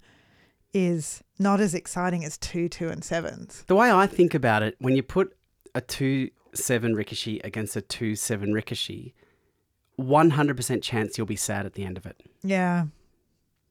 is 0.73 1.23
not 1.39 1.61
as 1.61 1.75
exciting 1.75 2.25
as 2.25 2.37
two, 2.39 2.69
two 2.69 2.89
and 2.89 3.05
sevens. 3.05 3.65
The 3.67 3.75
way 3.75 3.91
I 3.91 4.07
think 4.07 4.35
about 4.35 4.63
it, 4.63 4.77
when 4.79 4.95
you 4.97 5.03
put 5.03 5.37
a 5.75 5.81
2 5.81 6.31
7 6.53 6.95
Rikishi 6.95 7.43
against 7.45 7.77
a 7.77 7.81
2 7.81 8.17
7 8.17 8.53
Rikishi, 8.53 9.13
100% 9.99 10.83
chance 10.83 11.19
you'll 11.19 11.27
be 11.27 11.37
sad 11.37 11.67
at 11.67 11.75
the 11.75 11.85
end 11.85 11.97
of 11.97 12.07
it. 12.07 12.23
Yeah. 12.43 12.87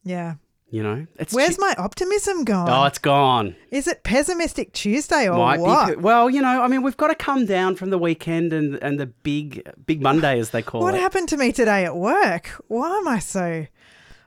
Yeah. 0.03 0.35
You 0.71 0.83
know? 0.83 1.07
It's 1.17 1.33
Where's 1.33 1.57
chi- 1.57 1.67
my 1.67 1.75
optimism 1.83 2.43
gone? 2.43 2.69
Oh, 2.69 2.85
it's 2.85 2.99
gone. 2.99 3.55
Is 3.71 3.87
it 3.87 4.03
pessimistic 4.03 4.71
Tuesday 4.71 5.27
or 5.27 5.35
Might 5.37 5.59
what? 5.59 5.89
be. 5.89 5.95
Well, 5.95 6.29
you 6.29 6.41
know, 6.41 6.61
I 6.61 6.67
mean, 6.67 6.83
we've 6.83 6.95
got 6.97 7.07
to 7.07 7.15
come 7.15 7.45
down 7.47 7.75
from 7.75 7.89
the 7.89 7.97
weekend 7.97 8.53
and 8.53 8.75
and 8.83 8.99
the 8.99 9.07
big 9.07 9.67
big 9.87 10.01
Monday, 10.01 10.39
as 10.39 10.51
they 10.51 10.61
call 10.61 10.81
What 10.81 10.89
it. 10.93 10.97
What 10.97 11.01
happened 11.01 11.29
to 11.29 11.37
me 11.37 11.51
today 11.51 11.85
at 11.85 11.95
work? 11.95 12.63
Why 12.67 12.95
am 12.97 13.07
I 13.07 13.17
so, 13.17 13.65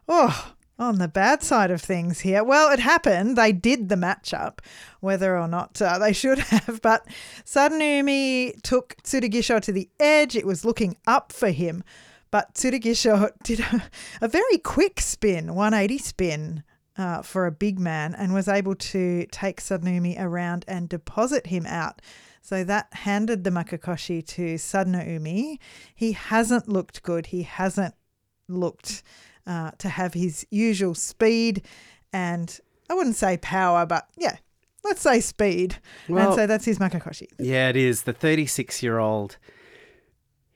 oh, 0.09 0.52
on 0.83 0.99
the 0.99 1.09
bad 1.09 1.43
side 1.43 1.71
of 1.71 1.81
things 1.81 2.21
here? 2.21 2.45
Well, 2.45 2.71
it 2.73 2.81
happened. 2.81 3.37
They 3.37 3.53
did 3.53 3.89
the 3.89 3.95
matchup, 3.95 4.59
whether 5.01 5.39
or 5.39 5.49
not 5.49 5.81
uh, 5.81 5.99
they 6.01 6.12
should 6.12 6.39
have. 6.39 6.81
But 6.83 7.07
Sadanoumi 7.45 8.61
took 8.62 8.97
Tsurugisho 9.03 9.61
to 9.61 9.73
the 9.73 9.89
edge. 9.99 10.37
It 10.37 10.47
was 10.47 10.65
looking 10.65 10.97
up 11.07 11.33
for 11.33 11.51
him. 11.51 11.85
But 12.31 12.55
Tsurugisho 12.55 13.31
did 13.43 13.61
a, 13.61 13.83
a 14.21 14.29
very 14.29 14.59
quick 14.59 15.01
spin, 15.01 15.55
180 15.55 15.99
spin 15.99 16.62
uh, 16.97 17.23
for 17.23 17.47
a 17.47 17.53
big 17.53 17.79
man 17.79 18.15
and 18.15 18.35
was 18.35 18.49
able 18.49 18.75
to 18.75 19.27
take 19.31 19.61
Sadanoumi 19.61 20.17
around 20.19 20.65
and 20.69 20.89
deposit 20.89 21.47
him 21.47 21.67
out. 21.67 22.03
So 22.41 22.65
that 22.65 22.93
handed 22.93 23.45
the 23.45 23.51
Makekoshi 23.51 24.27
to 24.27 24.55
Sadanoumi. 24.55 25.59
He 25.95 26.12
hasn't 26.12 26.69
looked 26.69 27.03
good. 27.03 27.27
He 27.27 27.43
hasn't 27.43 27.95
looked 28.49 29.03
uh, 29.46 29.72
to 29.78 29.88
have 29.88 30.14
his 30.14 30.46
usual 30.50 30.94
speed 30.94 31.62
and 32.12 32.58
I 32.90 32.94
wouldn't 32.94 33.16
say 33.16 33.37
power, 33.38 33.87
but 33.87 34.06
yeah, 34.18 34.37
let's 34.84 35.00
say 35.00 35.20
speed. 35.20 35.76
Well- 36.08 36.28
and 36.28 36.34
so 36.34 36.46
that's 36.46 36.64
his 36.64 36.78
Makekoshi. 36.78 37.28
Yeah, 37.38 37.68
it 37.68 37.76
is. 37.76 38.02
The 38.02 38.12
36 38.12 38.82
year 38.82 38.99
old. 38.99 39.37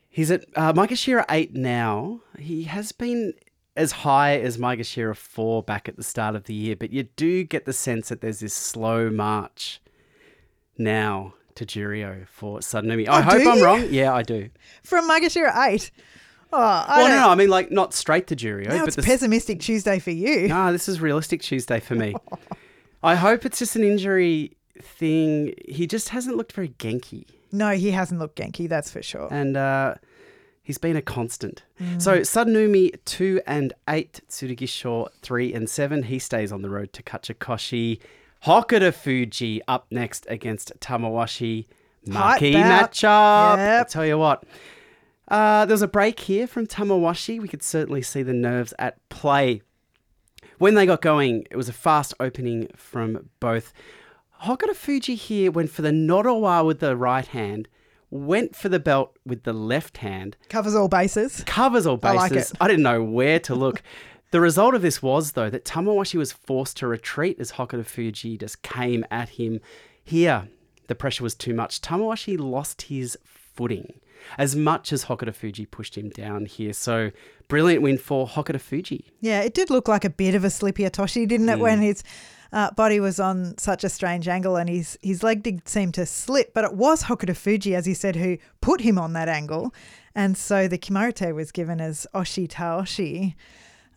He's 0.08 0.30
at 0.30 0.44
uh, 0.54 0.72
Maegashira 0.72 1.24
8 1.30 1.54
now. 1.54 2.20
He 2.38 2.64
has 2.64 2.92
been 2.92 3.34
as 3.76 3.92
high 3.92 4.38
as 4.38 4.56
Maegashira 4.56 5.14
4 5.14 5.62
back 5.62 5.88
at 5.88 5.96
the 5.96 6.02
start 6.02 6.34
of 6.34 6.44
the 6.44 6.54
year, 6.54 6.74
but 6.76 6.90
you 6.90 7.02
do 7.16 7.44
get 7.44 7.66
the 7.66 7.72
sense 7.74 8.08
that 8.08 8.22
there's 8.22 8.40
this 8.40 8.54
slow 8.54 9.10
march 9.10 9.80
now 10.78 11.34
to 11.54 11.66
Juryo 11.66 12.26
for 12.28 12.60
Sadanoumi. 12.60 13.08
I 13.08 13.18
Oh, 13.18 13.22
hope 13.22 13.46
I'm 13.46 13.58
you? 13.58 13.64
wrong. 13.64 13.86
Yeah, 13.90 14.14
I 14.14 14.22
do. 14.22 14.50
From 14.82 15.08
Maegashira 15.08 15.52
8. 15.54 15.90
Oh, 16.52 16.58
I 16.58 16.98
Well, 16.98 17.08
no, 17.08 17.20
no, 17.20 17.28
I 17.30 17.34
mean 17.34 17.48
like 17.48 17.70
not 17.70 17.92
straight 17.92 18.26
to 18.28 18.36
Juryo, 18.36 18.68
now 18.68 18.84
but 18.84 18.96
it's 18.96 19.06
pessimistic 19.06 19.60
Tuesday 19.60 19.98
for 19.98 20.10
you. 20.10 20.48
No, 20.48 20.72
this 20.72 20.88
is 20.88 21.00
realistic 21.00 21.42
Tuesday 21.42 21.80
for 21.80 21.94
me. 21.94 22.14
I 23.02 23.14
hope 23.14 23.44
it's 23.44 23.58
just 23.58 23.76
an 23.76 23.84
injury 23.84 24.56
thing. 24.80 25.54
He 25.68 25.86
just 25.86 26.10
hasn't 26.10 26.36
looked 26.36 26.52
very 26.52 26.70
genki. 26.70 27.26
No, 27.52 27.70
he 27.70 27.90
hasn't 27.90 28.20
looked 28.20 28.38
Genki, 28.38 28.68
that's 28.68 28.90
for 28.90 29.02
sure. 29.02 29.28
and 29.32 29.56
uh, 29.56 29.94
he's 30.62 30.78
been 30.78 30.96
a 30.96 31.02
constant. 31.02 31.62
Mm. 31.80 32.02
So 32.02 32.20
Sadanoumi 32.20 32.96
two 33.04 33.40
and 33.46 33.72
eight, 33.88 34.20
Tsurugisho 34.28 35.08
three 35.22 35.54
and 35.54 35.68
seven. 35.70 36.04
He 36.04 36.18
stays 36.18 36.52
on 36.52 36.62
the 36.62 36.70
road 36.70 36.92
to 36.94 37.02
Kachikoshi. 37.02 38.00
Hokuto 38.44 38.92
Fuji 38.92 39.62
up 39.66 39.86
next 39.90 40.26
against 40.28 40.78
Tamawashi. 40.80 41.66
Marquee 42.06 42.52
matchup. 42.54 43.56
Yep. 43.56 43.86
I 43.86 43.88
tell 43.88 44.06
you 44.06 44.18
what. 44.18 44.44
Uh, 45.28 45.66
there 45.66 45.75
was 45.75 45.83
a 45.83 45.88
break 45.88 46.21
here 46.21 46.47
from 46.47 46.66
Tamawashi. 46.66 47.40
We 47.40 47.49
could 47.49 47.62
certainly 47.62 48.02
see 48.02 48.23
the 48.23 48.33
nerves 48.33 48.73
at 48.78 48.97
play. 49.09 49.62
When 50.59 50.75
they 50.75 50.87
got 50.87 51.02
going, 51.02 51.47
it 51.50 51.56
was 51.56 51.68
a 51.68 51.73
fast 51.73 52.14
opening 52.21 52.68
from 52.76 53.28
both. 53.40 53.73
Hokuto 54.45 54.75
Fuji 54.75 55.14
here 55.14 55.50
went 55.50 55.71
for 55.71 55.83
the 55.83 55.90
Nodowa 55.90 56.64
with 56.64 56.80
the 56.80 56.97
right 56.97 57.26
hand, 57.26 57.68
went 58.11 58.54
for 58.54 58.68
the 58.68 58.78
belt 58.78 59.16
with 59.25 59.42
the 59.42 59.52
left 59.52 59.99
hand, 59.99 60.37
Covers 60.49 60.75
all 60.75 60.88
bases. 60.88 61.42
covers 61.47 61.87
all 61.87 61.99
I 62.02 62.12
like 62.12 62.33
bases. 62.33 62.52
it. 62.52 62.56
I 62.61 62.68
didn't 62.68 62.85
know 62.85 63.02
where 63.02 63.40
to 63.40 63.54
look. 63.54 63.83
the 64.30 64.40
result 64.40 64.75
of 64.75 64.83
this 64.83 65.02
was, 65.02 65.33
though, 65.33 65.50
that 65.50 65.64
Tamawashi 65.64 66.16
was 66.16 66.33
forced 66.33 66.76
to 66.78 66.87
retreat 66.87 67.38
as 67.40 67.52
Hokuto 67.52 67.85
Fuji 67.85 68.38
just 68.38 68.62
came 68.62 69.04
at 69.11 69.30
him. 69.30 69.61
Here, 70.04 70.49
the 70.87 70.95
pressure 70.95 71.25
was 71.25 71.35
too 71.35 71.54
much. 71.54 71.80
Tamawashi 71.80 72.38
lost 72.38 72.83
his 72.83 73.18
footing 73.25 74.00
as 74.38 74.54
much 74.56 74.92
as 74.92 75.04
Hokuto 75.06 75.35
Fuji 75.35 75.66
pushed 75.66 75.96
him 75.96 76.08
down 76.11 76.46
here. 76.46 76.73
So, 76.73 77.11
brilliant 77.49 77.82
win 77.82 77.99
for 77.99 78.26
Hokuto 78.26 78.61
Fuji. 78.61 79.06
Yeah, 79.20 79.40
it 79.42 79.54
did 79.54 79.70
look 79.70 79.88
like 79.88 80.04
a 80.04 80.11
bit 80.11 80.35
of 80.35 80.44
a 80.44 80.50
slippy 80.50 80.82
Atoshi, 80.85 81.26
didn't 81.26 81.49
it, 81.49 81.56
Mm. 81.58 81.61
when 81.61 81.80
his 81.82 82.02
uh, 82.52 82.70
body 82.73 83.00
was 83.00 83.18
on 83.18 83.58
such 83.58 83.82
a 83.85 83.88
strange 83.88 84.28
angle 84.28 84.56
and 84.56 84.68
his, 84.68 84.96
his 85.02 85.23
leg 85.23 85.42
did 85.42 85.68
seem 85.68 85.90
to 85.92 86.06
slip. 86.06 86.54
But 86.54 86.64
it 86.64 86.75
was 86.75 87.04
Hokuto 87.04 87.37
Fuji, 87.37 87.75
as 87.75 87.87
you 87.88 87.94
said, 87.94 88.16
who 88.16 88.38
put 88.61 88.80
him 88.80 88.99
on 88.99 89.12
that 89.14 89.28
angle. 89.28 89.75
And 90.14 90.37
so 90.37 90.66
the 90.68 90.78
Kimarite 90.78 91.35
was 91.35 91.50
given 91.52 91.80
as 91.80 92.06
Oshi 92.14 92.49
Taoshi, 92.49 93.35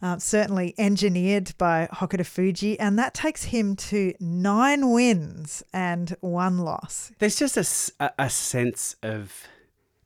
uh, 0.01 0.17
certainly 0.17 0.73
engineered 0.77 1.53
by 1.57 1.87
Hokuto 1.93 2.25
Fuji. 2.25 2.77
And 2.79 2.97
that 2.99 3.13
takes 3.13 3.43
him 3.45 3.75
to 3.75 4.13
nine 4.19 4.89
wins 4.91 5.63
and 5.71 6.15
one 6.21 6.57
loss. 6.59 7.11
There's 7.19 7.37
just 7.37 7.55
a, 7.99 8.11
a 8.17 8.29
sense 8.29 8.95
of 9.03 9.47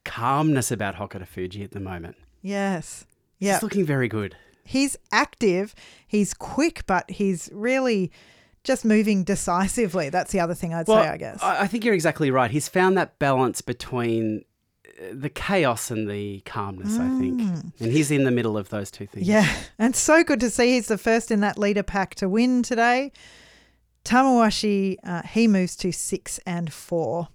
calmness 0.06 0.72
about 0.72 0.96
Hokuto 0.96 1.28
Fuji 1.28 1.64
at 1.64 1.72
the 1.72 1.80
moment. 1.80 2.16
Yes. 2.42 3.06
Yeah. 3.40 3.54
He's 3.54 3.64
looking 3.64 3.86
very 3.86 4.08
good. 4.08 4.36
he's 4.66 4.96
active, 5.12 5.76
he's 6.08 6.34
quick, 6.34 6.84
but 6.88 7.10
he's 7.10 7.50
really 7.54 8.12
just 8.64 8.86
moving 8.86 9.24
decisively. 9.24 10.10
That's 10.10 10.32
the 10.32 10.40
other 10.40 10.54
thing 10.54 10.74
I'd 10.74 10.88
say, 10.88 10.94
I 10.94 11.18
guess. 11.18 11.44
I, 11.44 11.68
think 11.68 11.84
you're 11.84 11.94
exactly 11.94 12.32
right. 12.32 12.50
He's 12.50 12.70
found 12.70 12.98
that 12.98 13.20
balance 13.20 13.62
between 13.62 14.46
uh, 14.88 15.08
the 15.12 15.30
chaos 15.30 15.92
and 15.92 16.10
the 16.10 16.40
calmness, 16.46 16.98
I 16.98 17.10
think. 17.20 17.42
And 17.42 17.92
he's 17.92 18.10
in 18.10 18.24
the 18.24 18.32
middle 18.32 18.58
of 18.58 18.70
those 18.70 18.90
two 18.90 19.06
things. 19.06 19.28
Mm. 19.28 19.32
yeah, 19.32 19.54
and 19.78 19.96
so 19.96 20.24
good 20.24 20.40
to 20.40 20.50
see 20.50 20.74
he's 20.74 20.88
the 20.88 20.98
first 20.98 21.30
in 21.30 21.42
that 21.42 21.58
leader 21.58 21.84
pack 21.84 22.16
to 22.16 22.30
win 22.30 22.64
today. 22.64 23.12
Tamawashi, 24.06 24.98
uh, 25.04 25.24
he 25.24 25.48
moves 25.48 25.76
to 25.78 25.92
six 25.92 26.40
and 26.46 26.72
four. 26.72 27.30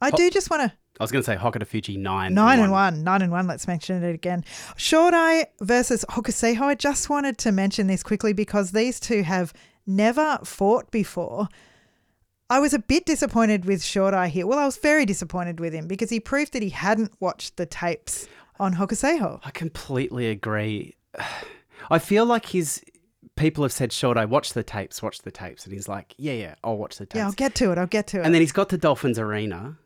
I 0.00 0.10
do 0.10 0.30
just 0.30 0.50
want 0.50 0.62
to 0.62 0.76
I 1.00 1.04
was 1.04 1.10
going 1.10 1.22
to 1.22 1.26
say 1.26 1.36
Hokuto 1.36 1.66
Fuji 1.66 1.96
9. 1.96 2.34
nine 2.34 2.60
and 2.60 2.70
one, 2.70 3.02
nine 3.02 3.22
and 3.22 3.32
one. 3.32 3.46
Let's 3.46 3.66
mention 3.66 4.02
it 4.04 4.14
again. 4.14 4.44
Shodai 4.76 5.46
versus 5.60 6.04
Hokuseiho. 6.10 6.60
I 6.60 6.74
just 6.74 7.08
wanted 7.08 7.38
to 7.38 7.52
mention 7.52 7.86
this 7.86 8.02
quickly 8.02 8.32
because 8.32 8.72
these 8.72 9.00
two 9.00 9.22
have 9.22 9.52
never 9.86 10.38
fought 10.44 10.90
before. 10.90 11.48
I 12.50 12.60
was 12.60 12.74
a 12.74 12.78
bit 12.78 13.06
disappointed 13.06 13.64
with 13.64 13.80
Shodai 13.80 14.28
here. 14.28 14.46
Well, 14.46 14.58
I 14.58 14.66
was 14.66 14.76
very 14.76 15.06
disappointed 15.06 15.58
with 15.58 15.72
him 15.72 15.86
because 15.86 16.10
he 16.10 16.20
proved 16.20 16.52
that 16.52 16.62
he 16.62 16.68
hadn't 16.68 17.12
watched 17.20 17.56
the 17.56 17.64
tapes 17.64 18.28
on 18.60 18.74
Hokuseiho. 18.74 19.40
I 19.42 19.50
completely 19.50 20.28
agree. 20.28 20.94
I 21.90 21.98
feel 21.98 22.26
like 22.26 22.46
his 22.46 22.84
people 23.36 23.64
have 23.64 23.72
said, 23.72 23.92
Short, 23.92 24.28
watch 24.28 24.52
the 24.52 24.62
tapes, 24.62 25.02
watch 25.02 25.22
the 25.22 25.30
tapes. 25.30 25.64
And 25.64 25.72
he's 25.72 25.88
like, 25.88 26.14
yeah, 26.18 26.34
yeah, 26.34 26.54
I'll 26.62 26.76
watch 26.76 26.98
the 26.98 27.06
tapes. 27.06 27.16
Yeah, 27.16 27.26
I'll 27.26 27.32
get 27.32 27.54
to 27.56 27.72
it. 27.72 27.78
I'll 27.78 27.86
get 27.86 28.06
to 28.08 28.20
it. 28.20 28.26
And 28.26 28.34
then 28.34 28.42
he's 28.42 28.52
got 28.52 28.68
to 28.68 28.78
Dolphins 28.78 29.18
Arena. 29.18 29.78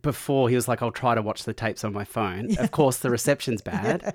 Before 0.00 0.48
he 0.48 0.54
was 0.54 0.68
like, 0.68 0.80
I'll 0.82 0.90
try 0.90 1.14
to 1.14 1.22
watch 1.22 1.44
the 1.44 1.52
tapes 1.52 1.84
on 1.84 1.92
my 1.92 2.04
phone. 2.04 2.56
Of 2.58 2.70
course, 2.70 2.98
the 2.98 3.10
reception's 3.10 3.60
bad. 3.74 4.14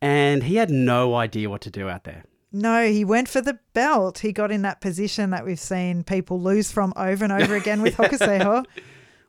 And 0.00 0.42
he 0.42 0.56
had 0.56 0.70
no 0.70 1.14
idea 1.14 1.50
what 1.50 1.60
to 1.62 1.70
do 1.70 1.88
out 1.88 2.04
there. 2.04 2.24
no, 2.52 2.86
he 2.86 3.04
went 3.04 3.28
for 3.28 3.40
the 3.40 3.58
belt. 3.74 4.20
He 4.20 4.32
got 4.32 4.50
in 4.50 4.62
that 4.62 4.80
position 4.80 5.30
that 5.30 5.44
we've 5.44 5.58
seen 5.60 6.04
people 6.04 6.40
lose 6.40 6.70
from 6.70 6.92
over 6.96 7.24
and 7.24 7.32
over 7.32 7.54
again 7.54 7.82
with 7.82 7.96
Hokuseiho, 7.98 8.64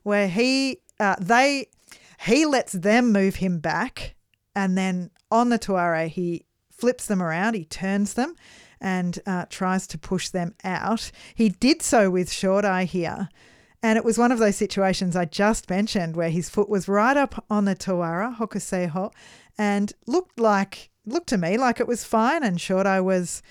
where 0.03 0.27
he 0.27 0.79
uh, 1.00 1.15
they 1.20 1.67
he 2.22 2.46
lets 2.46 2.72
them 2.74 3.12
move 3.12 3.36
him 3.36 3.60
back, 3.60 4.15
and 4.55 4.77
then 4.77 5.12
on 5.32 5.50
the 5.50 5.60
tawara 5.60 6.08
he 6.08 6.46
flips 6.72 7.05
them 7.08 7.22
around, 7.22 7.53
he 7.55 7.65
turns 7.65 8.13
them, 8.13 8.36
and 8.79 9.20
uh, 9.25 9.46
tries 9.50 9.88
to 9.88 9.98
push 9.98 10.29
them 10.29 10.53
out. 10.63 11.12
He 11.34 11.50
did 11.50 11.82
so 11.82 12.10
with 12.10 12.29
Shodai 12.29 12.86
here. 12.86 13.29
And 13.86 13.98
it 13.98 14.04
was 14.04 14.18
one 14.18 14.32
of 14.32 14.39
those 14.39 14.56
situations 14.56 15.15
I 15.15 15.25
just 15.25 15.70
mentioned 15.70 16.15
where 16.15 16.30
his 16.32 16.50
foot 16.50 16.70
was 16.70 16.88
right 16.88 17.15
up 17.15 17.44
on 17.51 17.65
the 17.65 17.75
Tawara, 17.75 18.36
Hokuseiho, 18.38 19.12
and 19.60 19.94
looked 20.08 20.39
like, 20.39 20.89
looked 21.06 21.27
to 21.30 21.38
me 21.38 21.58
like 21.58 21.80
it 21.80 21.88
was 21.88 22.04
fine. 22.04 22.42
And 22.44 22.58
Shodai 22.58 23.04
was 23.04 23.44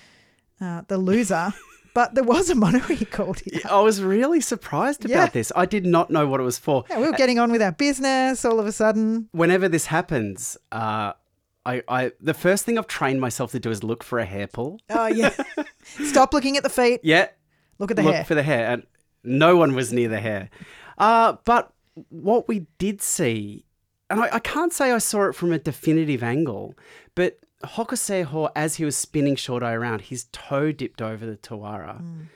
uh, 0.59 0.81
the 0.89 0.97
loser. 0.97 1.53
but 1.93 2.15
there 2.15 2.25
was 2.25 2.49
a 2.49 2.55
mono-ii 2.55 3.05
called 3.05 3.39
here. 3.45 3.61
I 3.69 3.79
was 3.79 4.01
really 4.03 4.41
surprised 4.41 5.05
about 5.05 5.13
Yeah. 5.13 5.27
this. 5.27 5.53
I 5.55 5.65
did 5.65 5.85
not 5.85 6.09
know 6.09 6.27
what 6.27 6.41
it 6.41 6.43
was 6.43 6.57
for. 6.59 6.83
Yeah, 6.89 6.99
we 6.99 7.05
were 7.07 7.13
getting 7.23 7.39
on 7.39 7.49
with 7.51 7.61
our 7.61 7.71
business 7.71 8.43
all 8.43 8.59
of 8.59 8.65
a 8.65 8.73
sudden. 8.73 9.29
Whenever 9.31 9.69
this 9.69 9.85
happens, 9.85 10.57
uh, 10.73 11.13
I, 11.65 11.81
I 11.87 12.11
the 12.19 12.33
first 12.33 12.65
thing 12.65 12.77
I've 12.77 12.87
trained 12.87 13.21
myself 13.21 13.51
to 13.53 13.59
do 13.61 13.71
is 13.71 13.83
look 13.83 14.03
for 14.03 14.19
a 14.19 14.25
hair 14.25 14.47
pull. 14.47 14.81
Oh, 14.89 15.07
yeah. 15.07 15.33
Stop 16.11 16.33
looking 16.33 16.57
at 16.57 16.63
the 16.63 16.69
feet. 16.69 16.99
Yeah, 17.03 17.27
Look 17.79 17.91
at 17.91 17.95
the 17.97 18.03
look 18.03 18.15
hair. 18.15 18.25
for 18.25 18.35
the 18.35 18.43
hair, 18.43 18.67
and 18.71 18.83
no 19.25 19.57
one 19.57 19.75
was 19.75 19.91
near 19.91 20.09
the 20.09 20.19
hair. 20.19 20.49
Uh, 20.97 21.35
but 21.45 21.73
what 22.09 22.47
we 22.47 22.67
did 22.77 23.01
see, 23.01 23.65
and 24.09 24.21
I, 24.21 24.35
I 24.35 24.39
can't 24.39 24.73
say 24.73 24.91
I 24.91 24.97
saw 24.97 25.25
it 25.25 25.35
from 25.35 25.51
a 25.51 25.59
definitive 25.59 26.23
angle, 26.23 26.75
but 27.15 27.39
Hokuseiho, 27.63 28.51
as 28.55 28.75
he 28.75 28.85
was 28.85 28.95
spinning 28.97 29.35
Shodai 29.35 29.73
around, 29.73 30.01
his 30.01 30.25
toe 30.31 30.71
dipped 30.71 31.01
over 31.01 31.25
the 31.25 31.37
Tawara. 31.37 32.01
Mm. 32.01 32.27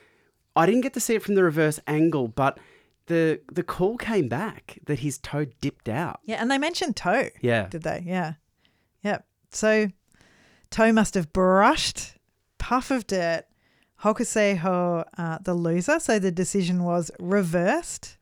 I 0.56 0.66
didn't 0.66 0.80
get 0.80 0.94
to 0.94 1.00
see 1.00 1.14
it 1.14 1.22
from 1.22 1.34
the 1.36 1.44
reverse 1.44 1.78
angle, 1.86 2.28
but 2.28 2.58
the 3.06 3.40
the 3.52 3.62
call 3.62 3.96
came 3.96 4.28
back 4.28 4.78
that 4.86 5.00
his 5.00 5.18
toe 5.18 5.46
dipped 5.60 5.88
out. 5.88 6.20
Yeah, 6.24 6.36
and 6.36 6.50
they 6.50 6.58
mentioned 6.58 6.96
toe. 6.96 7.28
Yeah. 7.40 7.68
Did 7.68 7.82
they? 7.82 8.02
Yeah. 8.06 8.34
Yep. 9.02 9.26
So 9.52 9.88
toe 10.70 10.92
must 10.92 11.14
have 11.14 11.32
brushed 11.32 12.14
puff 12.58 12.90
of 12.90 13.06
dirt. 13.06 13.44
Hokuseiho, 14.02 15.04
uh, 15.18 15.38
the 15.42 15.54
loser. 15.54 16.00
So 16.00 16.18
the 16.18 16.32
decision 16.32 16.84
was 16.84 17.10
reversed. 17.18 18.16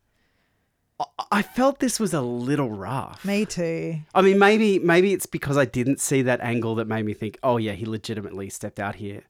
I- 1.31 1.43
felt 1.43 1.79
this 1.79 2.01
was 2.01 2.13
a 2.13 2.21
little 2.21 2.71
rough. 2.71 3.25
Me 3.25 3.45
too. 3.47 3.99
I 4.15 4.23
mean, 4.23 4.39
maybe 4.39 4.81
maybe 4.81 5.13
it's 5.13 5.27
because 5.27 5.57
I 5.57 5.65
didn't 5.65 6.01
see 6.01 6.23
that 6.23 6.41
angle 6.41 6.75
that 6.77 6.89
made 6.89 7.05
me 7.05 7.15
think, 7.15 7.39
oh 7.43 7.57
yeah, 7.57 7.73
he 7.73 7.87
legitimately 7.87 8.51
stepped 8.51 8.81
out 8.81 8.97
here. 8.97 9.23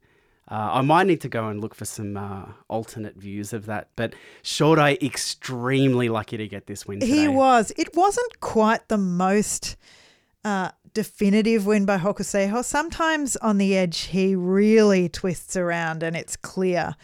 Uh, 0.51 0.71
I 0.73 0.81
might 0.81 1.07
need 1.07 1.21
to 1.21 1.29
go 1.29 1.49
and 1.49 1.61
look 1.61 1.75
for 1.75 1.85
some 1.85 2.17
uh, 2.17 2.47
alternate 2.69 3.17
views 3.17 3.53
of 3.53 3.67
that. 3.67 3.89
But 3.97 4.15
Eye 4.61 4.97
extremely 5.03 6.09
lucky 6.09 6.39
to 6.39 6.49
get 6.49 6.67
this 6.67 6.87
win. 6.87 7.01
Today. 7.01 7.13
He 7.13 7.29
was. 7.29 7.71
It 7.77 7.95
wasn't 7.95 8.41
quite 8.41 8.89
the 8.89 8.97
most 8.97 9.77
uh, 10.45 10.71
definitive 10.95 11.67
win 11.67 11.87
by 11.87 11.99
Hokuseiho. 11.99 12.65
Sometimes 12.65 13.37
on 13.37 13.59
the 13.59 13.77
edge, 13.77 14.01
he 14.07 14.35
really 14.35 15.09
twists 15.09 15.57
around 15.57 16.03
and 16.03 16.17
it's 16.17 16.37
clear 16.37 16.95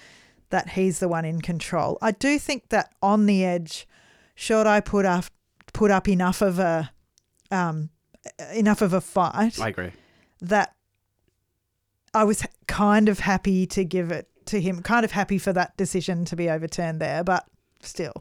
that 0.51 0.71
he's 0.71 1.01
the 1.01 1.09
one 1.09 1.25
in 1.25 1.41
control. 1.41 1.99
I 2.01 2.13
do 2.13 2.39
think 2.39 2.69
that 2.69 2.95
on 3.03 3.27
the 3.27 3.45
edge, 3.45 3.87
Shodai 4.37 4.85
put 4.85 5.05
up 5.05 5.27
put 5.73 5.91
up 5.91 6.09
enough 6.09 6.41
of 6.41 6.59
a 6.59 6.91
um, 7.51 7.91
enough 8.55 8.81
of 8.81 8.93
a 8.93 9.01
fight 9.01 9.61
I 9.61 9.69
agree. 9.69 9.93
that 10.41 10.75
I 12.13 12.25
was 12.25 12.47
kind 12.67 13.09
of 13.09 13.19
happy 13.21 13.67
to 13.67 13.85
give 13.85 14.11
it 14.13 14.29
to 14.47 14.61
him. 14.61 14.83
Kind 14.83 15.05
of 15.05 15.13
happy 15.13 15.39
for 15.39 15.53
that 15.53 15.77
decision 15.77 16.25
to 16.27 16.37
be 16.37 16.49
overturned 16.49 17.01
there, 17.01 17.25
but 17.25 17.45
still. 17.81 18.15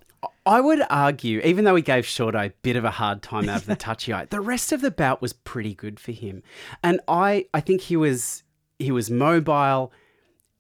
I 0.46 0.62
would 0.62 0.82
argue, 0.90 1.40
even 1.42 1.66
though 1.66 1.76
he 1.76 1.82
gave 1.82 2.06
Shorto 2.06 2.48
a 2.48 2.54
bit 2.62 2.76
of 2.76 2.84
a 2.84 2.92
hard 2.92 3.22
time 3.22 3.50
out 3.50 3.62
of 3.62 3.66
the 3.66 3.76
tachiai, 3.78 4.30
the 4.30 4.42
rest 4.42 4.72
of 4.72 4.82
the 4.82 4.92
bout 4.92 5.22
was 5.22 5.34
pretty 5.34 5.74
good 5.74 6.00
for 6.00 6.12
him. 6.12 6.44
And 6.84 7.00
I, 7.08 7.48
I 7.54 7.62
think 7.62 7.82
he 7.82 7.96
was 7.96 8.44
he 8.80 8.92
was 8.92 9.10
mobile. 9.10 9.92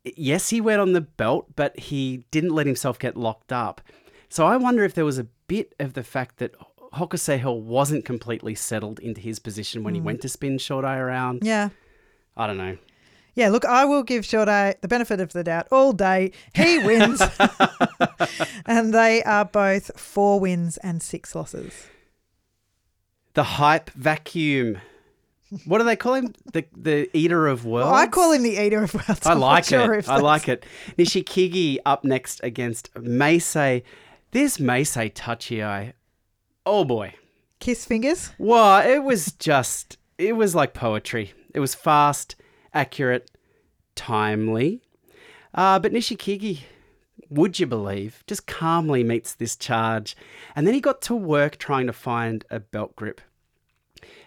Yes, 0.03 0.49
he 0.49 0.61
went 0.61 0.81
on 0.81 0.93
the 0.93 1.01
belt, 1.01 1.55
but 1.55 1.77
he 1.79 2.25
didn't 2.31 2.51
let 2.53 2.65
himself 2.65 2.99
get 2.99 3.17
locked 3.17 3.51
up. 3.51 3.81
So 4.29 4.45
I 4.45 4.57
wonder 4.57 4.83
if 4.83 4.93
there 4.93 5.05
was 5.05 5.19
a 5.19 5.27
bit 5.47 5.75
of 5.79 5.93
the 5.93 6.03
fact 6.03 6.37
that 6.37 6.55
Hokuseiho 6.93 7.59
wasn't 7.59 8.05
completely 8.05 8.55
settled 8.55 8.99
into 8.99 9.21
his 9.21 9.39
position 9.39 9.83
when 9.83 9.93
he 9.93 9.99
hmm. 9.99 10.07
went 10.07 10.21
to 10.21 10.29
spin 10.29 10.57
Shorto 10.57 10.97
around. 10.97 11.39
Yeah. 11.43 11.69
I 12.35 12.47
don't 12.47 12.57
know. 12.57 12.77
Yeah, 13.35 13.49
look, 13.49 13.65
I 13.65 13.85
will 13.85 14.03
give 14.03 14.25
Shorty 14.25 14.77
the 14.81 14.87
benefit 14.87 15.19
of 15.19 15.33
the 15.33 15.43
doubt 15.43 15.67
all 15.71 15.91
day. 15.93 16.31
He 16.53 16.77
wins. 16.85 17.21
and 18.65 18.93
they 18.93 19.23
are 19.23 19.45
both 19.45 19.99
four 19.99 20.39
wins 20.39 20.77
and 20.77 21.01
six 21.01 21.33
losses. 21.33 21.73
The 23.33 23.43
hype 23.43 23.89
vacuum. 23.91 24.77
What 25.65 25.79
do 25.79 25.83
they 25.83 25.95
call 25.95 26.15
him? 26.15 26.33
The 26.51 26.65
the 26.75 27.09
eater 27.15 27.47
of 27.47 27.65
worlds. 27.65 27.91
I 27.91 28.07
call 28.07 28.31
him 28.31 28.43
the 28.43 28.57
eater 28.63 28.83
of 28.83 28.93
worlds. 28.93 29.25
I 29.25 29.33
like 29.33 29.65
sure 29.65 29.93
it. 29.95 30.07
I 30.09 30.17
like 30.17 30.47
it. 30.47 30.65
Nishikigi 30.97 31.77
up 31.85 32.03
next 32.03 32.39
against 32.43 32.93
Meisei. 32.95 33.83
This 34.31 34.57
Meisei 34.57 35.13
tachiai. 35.13 35.89
Eh? 35.89 35.91
Oh 36.65 36.83
boy. 36.85 37.13
Kiss 37.59 37.85
fingers. 37.85 38.31
Wow, 38.37 38.81
it 38.81 39.03
was 39.03 39.31
just 39.33 39.97
it 40.17 40.33
was 40.33 40.55
like 40.55 40.73
poetry. 40.73 41.33
It 41.53 41.59
was 41.59 41.75
fast, 41.75 42.35
accurate, 42.73 43.29
timely. 43.95 44.81
Uh, 45.53 45.79
but 45.79 45.93
Nishikigi, 45.93 46.61
would 47.29 47.59
you 47.59 47.65
believe, 47.65 48.23
just 48.27 48.47
calmly 48.47 49.03
meets 49.03 49.33
this 49.33 49.55
charge. 49.55 50.15
And 50.55 50.65
then 50.65 50.73
he 50.73 50.81
got 50.81 51.01
to 51.03 51.15
work 51.15 51.57
trying 51.57 51.87
to 51.87 51.93
find 51.93 52.45
a 52.49 52.59
belt 52.59 52.95
grip. 52.95 53.21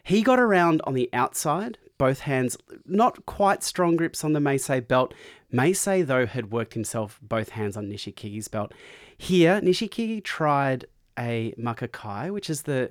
He 0.02 0.22
got 0.22 0.38
around 0.38 0.80
on 0.84 0.94
the 0.94 1.10
outside, 1.12 1.78
both 1.98 2.20
hands, 2.20 2.56
not 2.84 3.26
quite 3.26 3.62
strong 3.62 3.96
grips 3.96 4.22
on 4.22 4.32
the 4.32 4.40
Meisei 4.40 4.86
belt. 4.86 5.14
Meisei, 5.52 6.06
though, 6.06 6.26
had 6.26 6.50
worked 6.50 6.74
himself 6.74 7.18
both 7.22 7.50
hands 7.50 7.76
on 7.76 7.88
Nishikigi's 7.88 8.48
belt. 8.48 8.72
Here, 9.16 9.60
Nishikigi 9.60 10.22
tried 10.22 10.86
a 11.18 11.54
makikae, 11.58 12.30
which 12.30 12.50
is 12.50 12.62
the 12.62 12.90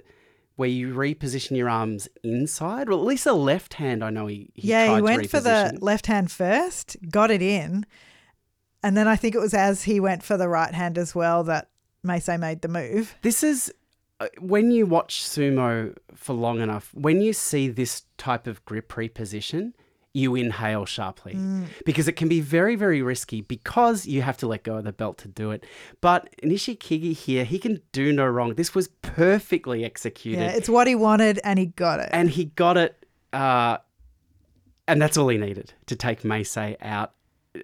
where 0.55 0.69
you 0.69 0.93
reposition 0.93 1.57
your 1.57 1.69
arms 1.69 2.07
inside. 2.23 2.89
Well, 2.89 2.99
at 2.99 3.05
least 3.05 3.25
the 3.25 3.33
left 3.33 3.75
hand, 3.75 4.03
I 4.03 4.09
know 4.09 4.27
he, 4.27 4.51
he 4.53 4.69
yeah, 4.69 4.95
he 4.95 5.01
went 5.01 5.29
for 5.29 5.39
the 5.39 5.77
left 5.81 6.07
hand 6.07 6.31
first, 6.31 6.97
got 7.09 7.31
it 7.31 7.41
in. 7.41 7.85
And 8.81 8.95
then 8.95 9.07
I 9.07 9.15
think 9.15 9.35
it 9.35 9.39
was 9.39 9.53
as 9.53 9.83
he 9.83 9.99
went 9.99 10.23
for 10.23 10.37
the 10.37 10.47
right 10.47 10.73
hand 10.73 10.97
as 10.97 11.15
well 11.15 11.43
that 11.45 11.69
Meisei 12.05 12.39
made 12.39 12.61
the 12.61 12.67
move. 12.67 13.15
This 13.21 13.43
is 13.43 13.73
uh, 14.19 14.27
when 14.39 14.71
you 14.71 14.85
watch 14.85 15.23
sumo 15.23 15.95
for 16.13 16.33
long 16.33 16.61
enough, 16.61 16.93
when 16.93 17.21
you 17.21 17.33
see 17.33 17.67
this 17.67 18.03
type 18.17 18.47
of 18.47 18.63
grip 18.63 18.91
reposition, 18.93 19.73
you 20.15 20.33
inhale 20.35 20.85
sharply 20.85 21.33
Mm. 21.35 21.65
because 21.85 22.07
it 22.07 22.13
can 22.15 22.27
be 22.29 22.39
very, 22.39 22.75
very 22.75 23.01
risky 23.01 23.41
because 23.41 24.05
you 24.07 24.21
have 24.21 24.37
to 24.37 24.47
let 24.47 24.63
go 24.63 24.77
of 24.77 24.83
the 24.85 24.93
belt 24.93 25.17
to 25.19 25.27
do 25.27 25.51
it. 25.51 25.65
But 26.01 26.29
Nishikigi 26.41 27.13
here, 27.13 27.43
he 27.43 27.59
can 27.59 27.81
do 27.91 28.13
no 28.13 28.25
wrong. 28.25 28.55
This 28.55 28.73
was 28.73 28.87
perfectly 29.01 29.83
executed. 29.83 30.39
Yeah, 30.41 30.51
it's 30.51 30.69
what 30.69 30.87
he 30.87 30.95
wanted 30.95 31.39
and 31.43 31.59
he 31.59 31.65
got 31.67 31.99
it. 31.99 32.09
and 32.13 32.29
he 32.29 32.45
got 32.45 32.77
it, 32.77 33.05
uh, 33.33 33.77
and 34.87 35.01
that's 35.01 35.17
all 35.17 35.27
he 35.27 35.37
needed 35.37 35.73
to 35.87 35.95
take 35.95 36.21
Meisei 36.21 36.77
out. 36.81 37.11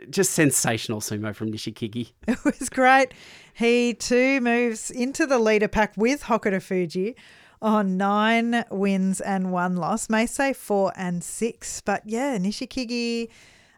Just 0.10 0.32
sensational 0.34 1.02
sumo 1.02 1.36
from 1.36 1.52
Nishikigi. 1.52 2.12
It 2.28 2.38
was 2.45 2.69
great. 2.69 3.13
He 3.54 3.93
too 3.93 4.39
moves 4.41 4.89
into 4.91 5.26
the 5.28 5.38
leader 5.39 5.67
pack 5.67 5.93
with 5.97 6.23
Hokuto 6.23 6.62
Fuji 6.62 7.15
on 7.62 7.97
nine 7.97 8.65
wins 8.71 9.21
and 9.21 9.52
one 9.52 9.76
loss. 9.76 10.08
Meisei 10.08 10.56
four 10.56 10.91
and 10.95 11.24
six, 11.24 11.82
but 11.82 12.02
yeah, 12.06 12.38
Nishikigi. 12.38 13.30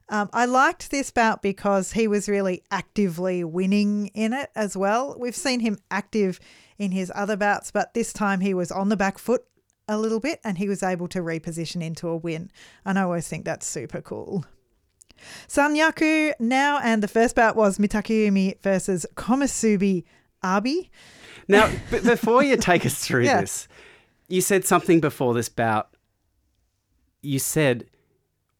Um, 0.10 0.30
I 0.34 0.46
liked 0.46 0.92
this 0.92 1.12
bout 1.12 1.42
because 1.42 1.94
he 1.94 2.08
was 2.08 2.28
really 2.28 2.62
actively 2.70 3.44
winning 3.44 4.08
in 4.08 4.34
it 4.34 4.50
as 4.56 4.76
well. 4.76 5.16
We've 5.18 5.36
seen 5.36 5.62
him 5.62 5.78
active 5.90 6.40
in 6.78 6.92
his 6.92 7.12
other 7.16 7.38
bouts, 7.38 7.72
but 7.72 7.94
this 7.94 8.12
time 8.14 8.42
he 8.42 8.54
was 8.54 8.72
on 8.72 8.90
the 8.90 8.98
back 8.98 9.18
foot 9.18 9.44
a 9.88 9.98
little 9.98 10.20
bit 10.20 10.40
and 10.44 10.58
he 10.58 10.68
was 10.68 10.84
able 10.84 11.08
to 11.10 11.20
reposition 11.20 11.82
into 11.82 12.10
a 12.10 12.18
win. 12.18 12.52
And 12.86 13.00
I 13.00 13.04
always 13.04 13.28
think 13.28 13.46
that's 13.46 13.66
super 13.66 14.02
cool. 14.02 14.46
Sanyaku 15.48 16.34
now, 16.40 16.80
and 16.84 17.02
the 17.02 17.08
first 17.08 17.36
bout 17.36 17.56
was 17.56 17.78
Mitakeumi 17.78 18.62
versus 18.62 19.06
Komusubi 19.16 20.04
Abi. 20.44 20.92
Now, 21.48 21.70
b- 21.92 22.00
before 22.00 22.44
you 22.44 22.58
take 22.58 22.86
us 22.86 22.96
through 23.00 23.24
Yeah. 23.26 23.42
this, 23.42 23.68
you 24.34 24.42
said 24.42 24.66
something 24.66 25.00
before 25.00 25.34
this 25.34 25.48
bout. 25.50 25.90
You 27.22 27.40
said, 27.40 27.86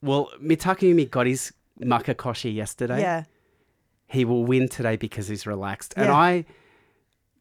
well, 0.02 0.30
Mitakeumi 0.42 1.10
got 1.10 1.26
his 1.26 1.52
Makekoshi 1.82 2.54
yesterday. 2.54 3.00
Yeah. 3.02 3.24
He 4.08 4.24
will 4.24 4.46
win 4.46 4.70
today 4.70 4.96
because 4.98 5.28
he's 5.28 5.48
relaxed. 5.48 5.94
And 5.98 6.06
Yeah. 6.06 6.16
I 6.16 6.46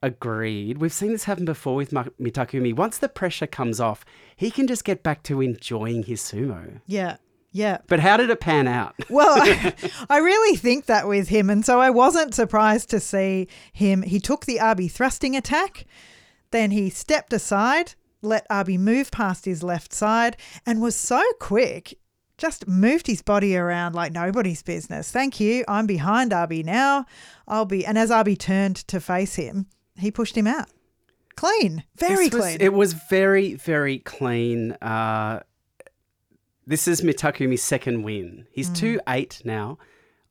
agreed. 0.03 0.79
We've 0.79 0.92
seen 0.92 1.12
this 1.12 1.25
happen 1.25 1.45
before 1.45 1.77
with 1.77 1.90
Mitakeumi. 1.92 2.75
Once 2.75 2.99
the 2.99 3.09
pressure 3.09 3.47
comes 3.47 3.79
off, 3.81 4.05
he 4.35 4.51
can 4.51 4.66
just 4.66 4.85
get 4.85 5.03
back 5.03 5.23
to 5.25 5.40
enjoying 5.42 6.05
his 6.05 6.21
sumo. 6.23 6.81
Yeah. 6.87 7.16
Yeah. 7.53 7.79
But 7.87 8.01
how 8.01 8.16
did 8.16 8.31
it 8.31 8.40
pan 8.40 8.66
out? 8.66 8.95
Well, 9.11 9.37
I 10.09 10.16
really 10.18 10.57
think 10.57 10.87
that 10.87 11.07
with 11.07 11.29
him. 11.29 11.51
And 11.51 11.66
so 11.66 11.81
I 11.81 11.90
wasn't 11.90 12.35
surprised 12.35 12.88
to 12.90 12.99
see 13.01 13.47
him. 13.75 14.01
He 14.03 14.18
took 14.18 14.47
the 14.47 14.59
Abi 14.59 14.88
thrusting 14.88 15.37
attack, 15.37 15.85
then 16.51 16.71
he 16.71 16.88
stepped 16.88 17.33
aside, 17.35 17.95
let 18.23 18.47
Abi 18.49 18.79
move 18.79 19.11
past 19.11 19.45
his 19.45 19.63
left 19.63 19.93
side, 19.93 20.37
and 20.65 20.81
was 20.81 20.97
so 20.97 21.23
quick. 21.41 21.99
Just 22.39 22.67
moved 22.67 23.07
his 23.07 23.23
body 23.23 23.57
around 23.57 23.95
like 23.95 24.13
nobody's 24.13 24.63
business. 24.63 25.11
Thank 25.13 25.39
you. 25.39 25.65
I'm 25.69 25.87
behind 25.87 26.33
Abi 26.33 26.63
now. 26.63 27.05
I'll 27.47 27.67
be. 27.67 27.85
And 27.87 27.97
as 27.99 28.11
Abi 28.11 28.35
turned 28.37 28.77
to 28.89 29.01
face 29.01 29.35
him, 29.37 29.67
he 29.97 30.11
pushed 30.11 30.37
him 30.37 30.47
out. 30.47 30.69
Clean. 31.37 31.85
Very 31.97 32.25
was- 32.29 32.35
clean. 32.35 32.57
it 32.61 32.73
was 32.73 32.95
very, 32.95 33.55
very 33.55 33.99
clean. 34.01 34.73
Uh, 34.83 35.41
this 36.67 36.87
is 36.89 37.01
Mitakeumi's 37.03 37.63
second 37.63 38.03
win. 38.03 38.47
He's 38.53 38.71
Mm. 38.71 38.77
2 38.77 39.01
8 39.09 39.43
now. 39.45 39.79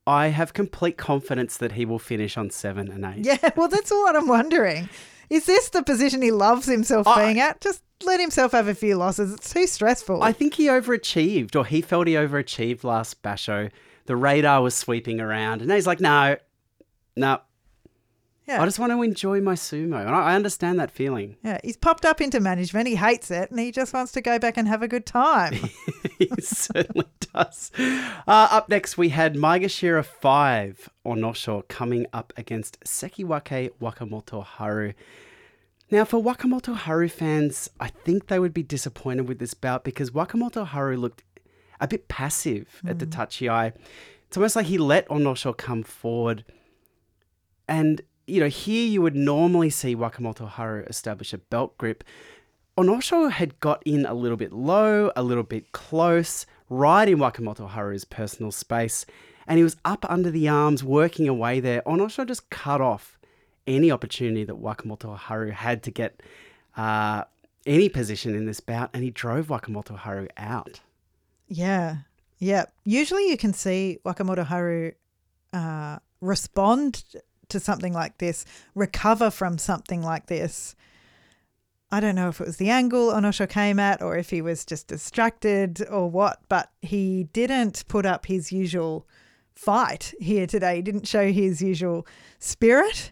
I 0.08 0.28
have 0.30 0.54
complete 0.54 0.98
confidence 0.98 1.58
that 1.58 1.74
he 1.74 1.86
will 1.86 2.00
finish 2.00 2.36
on 2.38 2.50
7 2.50 2.90
and 2.92 3.06
8. 3.06 3.26
Yeah, 3.26 3.52
well, 3.56 3.68
that's 3.68 3.92
what 3.92 4.16
I'm 4.16 4.28
wondering. 4.28 4.90
Is 5.32 5.46
this 5.46 5.70
the 5.70 5.82
position 5.82 6.22
he 6.22 6.30
loves 6.30 6.67
himself 6.67 7.08
I- 7.08 7.26
being 7.26 7.39
at? 7.39 7.62
Just 7.62 7.82
let 8.04 8.20
himself 8.20 8.52
have 8.52 8.67
a 8.67 8.76
few 8.76 8.96
losses. 8.98 9.34
It's 9.34 9.54
too 9.54 9.65
stressful. 9.65 10.22
I 10.22 10.34
think 10.34 10.56
he 10.56 10.67
overachieved, 10.67 11.56
or 11.56 11.65
he 11.65 11.82
felt 11.82 12.08
he 12.08 12.15
overachieved 12.15 12.84
last 12.84 13.22
Basho. 13.24 13.72
The 14.08 14.15
radar 14.17 14.62
was 14.62 14.76
sweeping 14.76 15.22
around, 15.22 15.62
and 15.62 15.72
he's 15.72 15.88
like, 15.88 16.02
no, 16.02 16.36
no, 17.15 17.39
yeah. 18.52 18.62
I 18.62 18.66
just 18.66 18.80
want 18.80 18.92
to 18.92 19.02
enjoy 19.02 19.42
my 19.42 19.54
sumo. 19.54 20.00
And 20.00 20.10
I 20.10 20.32
I 20.32 20.36
understand 20.36 20.80
that 20.80 20.92
feeling. 20.92 21.38
yeah, 21.44 21.60
he's 21.64 21.78
popped 21.78 22.06
up 22.06 22.22
into 22.22 22.40
management. 22.40 22.88
He 22.88 22.96
hates 22.96 23.32
it, 23.32 23.50
and 23.52 23.60
he 23.60 23.72
just 23.72 23.94
wants 23.94 24.12
to 24.14 24.22
go 24.22 24.40
back 24.40 24.58
and 24.58 24.68
have 24.68 24.84
a 24.84 24.88
good 24.88 25.06
time. 25.06 25.54
he 26.20 26.30
certainly 26.40 27.08
does. 27.34 27.72
Uh, 27.80 28.48
up 28.52 28.70
next, 28.70 28.98
we 28.98 29.10
had 29.10 29.36
Maegashira 29.36 30.06
5 30.06 30.90
Onosho 31.06 31.68
coming 31.68 32.06
up 32.14 32.34
against 32.38 32.80
Sekiwake 32.82 33.72
Wakamoto 33.82 34.44
Haru. 34.44 34.94
Now, 35.90 36.06
for 36.06 36.22
Wakamoto 36.24 36.76
Haru 36.76 37.10
fans, 37.10 37.70
I 37.80 37.90
think 37.90 38.28
they 38.28 38.40
would 38.40 38.54
be 38.54 38.64
disappointed 38.64 39.28
with 39.28 39.40
this 39.40 39.54
bout 39.54 39.84
because 39.84 40.12
Wakamoto 40.12 40.66
Haru 40.66 40.96
looked 40.96 41.24
a 41.82 41.88
bit 41.88 42.08
passive 42.08 42.82
at 42.86 43.00
the 43.00 43.06
tachiai. 43.06 43.74
It's 44.28 44.38
almost 44.38 44.56
like 44.56 44.68
he 44.68 44.78
let 44.78 45.08
Onosho 45.10 45.58
come 45.58 45.84
forward. 45.84 46.46
And, 47.68 48.02
you 48.28 48.40
know, 48.40 48.48
here 48.48 48.88
you 48.88 49.02
would 49.02 49.16
normally 49.16 49.70
see 49.70 49.96
Wakamoto 49.96 50.48
Haru 50.48 50.84
establish 50.84 51.34
a 51.34 51.38
belt 51.38 51.78
grip. 51.78 52.04
Onosho 52.78 53.32
had 53.32 53.60
got 53.60 53.84
in 53.86 54.06
a 54.06 54.14
little 54.14 54.38
bit 54.38 54.54
low, 54.54 55.12
a 55.16 55.24
little 55.24 55.44
bit 55.44 55.72
close, 55.72 56.46
right 56.70 57.08
in 57.08 57.18
Wakamoto 57.18 57.70
Haru's 57.70 58.06
personal 58.06 58.52
space, 58.52 59.06
and 59.46 59.58
he 59.58 59.64
was 59.64 59.78
up 59.84 60.06
under 60.10 60.32
the 60.32 60.48
arms, 60.48 60.84
working 60.84 61.28
away 61.28 61.60
there. 61.60 61.82
Onosho 61.86 62.26
just 62.26 62.50
cut 62.50 62.80
off 62.80 63.20
any 63.68 63.92
opportunity 63.92 64.44
that 64.46 64.62
Wakamoto 64.62 65.16
Haru 65.18 65.52
had 65.52 65.84
to 65.84 65.92
get 65.92 66.22
uh, 66.78 67.26
any 67.66 67.90
position 67.90 68.36
in 68.36 68.46
this 68.46 68.60
bout, 68.60 68.90
and 68.94 69.04
he 69.04 69.12
drove 69.12 69.48
Wakamoto 69.48 69.98
Haru 69.98 70.28
out. 70.38 70.80
Yeah. 71.48 71.98
Yeah. 72.40 72.66
Usually 72.86 73.30
you 73.30 73.38
can 73.38 73.54
see 73.54 74.00
Wakamoto 74.06 74.46
Haru 74.46 74.94
uh, 75.54 76.00
respond 76.22 77.04
to 77.52 77.60
something 77.60 77.94
like 77.94 78.18
this, 78.18 78.46
recover 78.76 79.30
from 79.30 79.58
something 79.58 80.02
like 80.02 80.28
this. 80.28 80.76
I 81.92 82.00
don't 82.00 82.16
know 82.16 82.30
if 82.30 82.40
it 82.40 82.48
was 82.48 82.58
the 82.58 82.70
angle 82.70 83.10
Onosho 83.12 83.50
came 83.50 83.78
at 83.80 84.02
or 84.02 84.18
if 84.18 84.30
he 84.30 84.42
was 84.42 84.66
just 84.66 84.88
distracted 84.88 85.86
or 85.90 86.10
what, 86.10 86.40
but 86.48 86.72
he 86.82 87.26
didn't 87.34 87.86
put 87.88 88.06
up 88.06 88.26
his 88.28 88.52
usual 88.52 89.08
fight 89.54 90.14
here 90.20 90.48
today. 90.48 90.78
He 90.78 90.82
didn't 90.82 91.08
show 91.08 91.32
his 91.32 91.62
usual 91.62 92.08
spirit. 92.40 93.12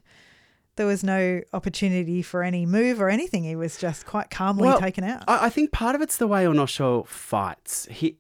There 0.78 0.86
was 0.86 1.04
no 1.04 1.42
opportunity 1.52 2.22
for 2.22 2.42
any 2.42 2.66
move 2.66 3.02
or 3.02 3.10
anything. 3.10 3.44
He 3.44 3.56
was 3.58 3.78
just 3.78 4.06
quite 4.06 4.30
calmly 4.30 4.70
Well, 4.70 4.80
taken 4.80 5.04
out. 5.04 5.26
I, 5.28 5.48
I 5.48 5.50
think 5.50 5.74
part 5.74 5.94
of 5.94 6.02
it's 6.02 6.16
the 6.16 6.28
way 6.28 6.46
Onosho 6.46 7.06
fights. 7.06 7.86
He 7.92 8.18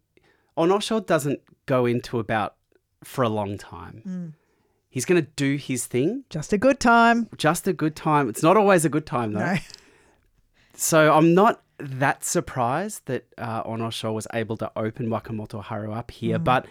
Onosho 0.57 1.05
doesn't 1.05 1.39
go 1.67 1.85
into 1.85 2.19
about 2.19 2.55
for 3.01 3.23
a 3.23 3.29
long 3.29 3.57
time. 3.57 4.03
Mm. 4.05 4.33
He's 4.89 5.05
going 5.05 5.23
to 5.23 5.29
do 5.35 5.55
his 5.55 5.85
thing, 5.85 6.23
just 6.29 6.51
a 6.51 6.57
good 6.57 6.79
time. 6.79 7.29
just 7.37 7.67
a 7.67 7.73
good 7.73 7.95
time. 7.95 8.27
It's 8.27 8.41
not 8.41 8.57
always 8.57 8.85
a 8.85 8.89
good 8.89 9.05
time 9.05 9.33
though. 9.33 9.53
No. 9.53 9.57
So 10.73 11.13
I'm 11.13 11.33
not 11.33 11.61
that 11.77 12.23
surprised 12.23 13.05
that 13.05 13.25
uh, 13.37 13.63
Onosho 13.63 14.13
was 14.13 14.27
able 14.33 14.57
to 14.57 14.71
open 14.75 15.07
Wakamoto 15.07 15.63
Haru 15.63 15.91
up 15.91 16.09
here, 16.11 16.39
but 16.39 16.65